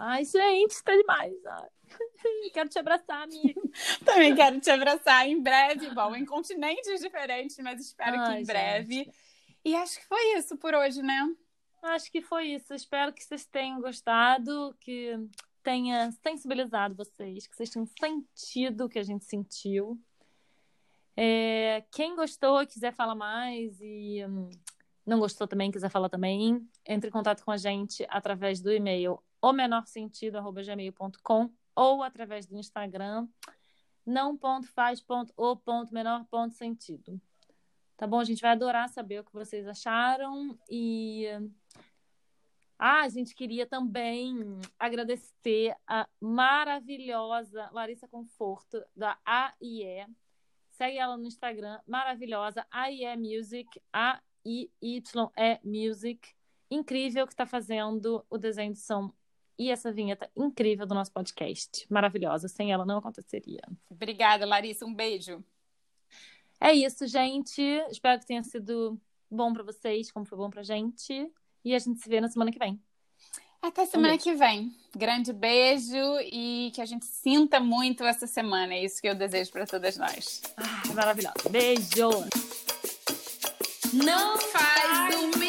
Ai, 0.03 0.25
gente, 0.25 0.71
está 0.71 0.95
demais. 0.95 1.45
Ai. 1.45 1.69
Quero 2.53 2.69
te 2.69 2.79
abraçar, 2.79 3.21
amiga. 3.21 3.61
Também 4.03 4.35
quero 4.35 4.59
te 4.59 4.71
abraçar 4.71 5.27
em 5.27 5.39
breve. 5.39 5.93
Bom, 5.93 6.15
em 6.15 6.25
continentes 6.25 6.99
diferentes, 6.99 7.55
mas 7.59 7.79
espero 7.79 8.19
Ai, 8.19 8.37
que 8.37 8.41
em 8.41 8.45
breve. 8.45 8.93
Gente. 8.95 9.11
E 9.63 9.75
acho 9.75 9.99
que 9.99 10.05
foi 10.07 10.37
isso 10.37 10.57
por 10.57 10.73
hoje, 10.73 11.03
né? 11.03 11.29
Acho 11.83 12.11
que 12.11 12.19
foi 12.19 12.47
isso. 12.47 12.73
Espero 12.73 13.13
que 13.13 13.23
vocês 13.23 13.45
tenham 13.45 13.79
gostado, 13.79 14.75
que 14.79 15.19
tenha 15.61 16.11
sensibilizado 16.23 16.95
vocês, 16.95 17.45
que 17.45 17.55
vocês 17.55 17.69
tenham 17.69 17.85
sentido 17.85 18.85
o 18.85 18.89
que 18.89 18.97
a 18.97 19.03
gente 19.03 19.25
sentiu. 19.25 19.99
É, 21.15 21.83
quem 21.91 22.15
gostou, 22.15 22.65
quiser 22.65 22.91
falar 22.91 23.13
mais 23.13 23.79
e 23.79 24.25
hum, 24.25 24.49
não 25.05 25.19
gostou 25.19 25.47
também, 25.47 25.69
quiser 25.69 25.89
falar 25.89 26.09
também, 26.09 26.67
entre 26.87 27.09
em 27.09 27.13
contato 27.13 27.43
com 27.45 27.51
a 27.51 27.57
gente 27.57 28.03
através 28.09 28.61
do 28.61 28.71
e-mail 28.71 29.21
o 29.41 29.51
menor 29.51 29.87
sentido 29.87 30.39
gmail.com 30.51 31.49
ou 31.75 32.03
através 32.03 32.45
do 32.45 32.57
Instagram 32.57 33.27
não 34.05 34.37
ponto 34.37 34.67
faz 34.67 35.01
ponto 35.01 35.33
o 35.35 35.55
ponto 35.55 35.93
menor 35.93 36.25
ponto 36.25 36.53
sentido. 36.55 37.19
Tá 37.97 38.07
bom? 38.07 38.19
A 38.19 38.23
gente 38.23 38.41
vai 38.41 38.51
adorar 38.51 38.89
saber 38.89 39.19
o 39.19 39.23
que 39.23 39.33
vocês 39.33 39.67
acharam 39.67 40.57
e 40.69 41.27
ah, 42.77 43.01
a 43.01 43.09
gente 43.09 43.35
queria 43.35 43.67
também 43.67 44.59
agradecer 44.79 45.75
a 45.85 46.07
maravilhosa 46.19 47.69
Larissa 47.71 48.07
Conforto 48.07 48.83
da 48.95 49.19
AIE 49.23 50.07
segue 50.81 50.97
ela 50.97 51.15
no 51.15 51.25
Instagram 51.25 51.79
maravilhosa 51.85 52.65
AIE 52.71 53.15
Music 53.15 53.69
A 53.93 54.19
I 54.43 54.71
Y 54.81 55.31
E 55.37 55.59
Music. 55.63 56.33
Incrível 56.71 57.27
que 57.27 57.33
está 57.33 57.45
fazendo 57.45 58.25
o 58.27 58.37
desenho 58.37 58.73
de 58.73 58.79
som 58.79 59.13
e 59.57 59.69
essa 59.71 59.91
vinheta 59.91 60.29
incrível 60.35 60.85
do 60.85 60.95
nosso 60.95 61.11
podcast. 61.11 61.85
Maravilhosa. 61.89 62.47
Sem 62.47 62.71
ela 62.71 62.85
não 62.85 62.97
aconteceria. 62.97 63.61
Obrigada, 63.89 64.45
Larissa. 64.45 64.85
Um 64.85 64.93
beijo. 64.93 65.43
É 66.59 66.73
isso, 66.73 67.07
gente. 67.07 67.61
Espero 67.89 68.19
que 68.19 68.27
tenha 68.27 68.43
sido 68.43 68.99
bom 69.29 69.53
para 69.53 69.63
vocês, 69.63 70.11
como 70.11 70.25
foi 70.25 70.37
bom 70.37 70.49
pra 70.49 70.63
gente. 70.63 71.31
E 71.63 71.75
a 71.75 71.79
gente 71.79 71.99
se 71.99 72.09
vê 72.09 72.21
na 72.21 72.29
semana 72.29 72.51
que 72.51 72.59
vem. 72.59 72.79
Até 73.61 73.85
semana 73.85 74.15
um 74.15 74.17
que 74.17 74.33
vem. 74.33 74.75
Grande 74.95 75.31
beijo 75.31 76.19
e 76.31 76.71
que 76.73 76.81
a 76.81 76.85
gente 76.85 77.05
sinta 77.05 77.59
muito 77.59 78.03
essa 78.03 78.25
semana. 78.25 78.73
É 78.73 78.83
isso 78.83 78.99
que 78.99 79.07
eu 79.07 79.15
desejo 79.15 79.51
para 79.51 79.67
todas 79.67 79.97
nós. 79.97 80.41
Ah, 80.57 80.93
maravilhosa. 80.93 81.49
Beijo. 81.49 82.09
Não 83.93 84.37
faz 84.37 85.40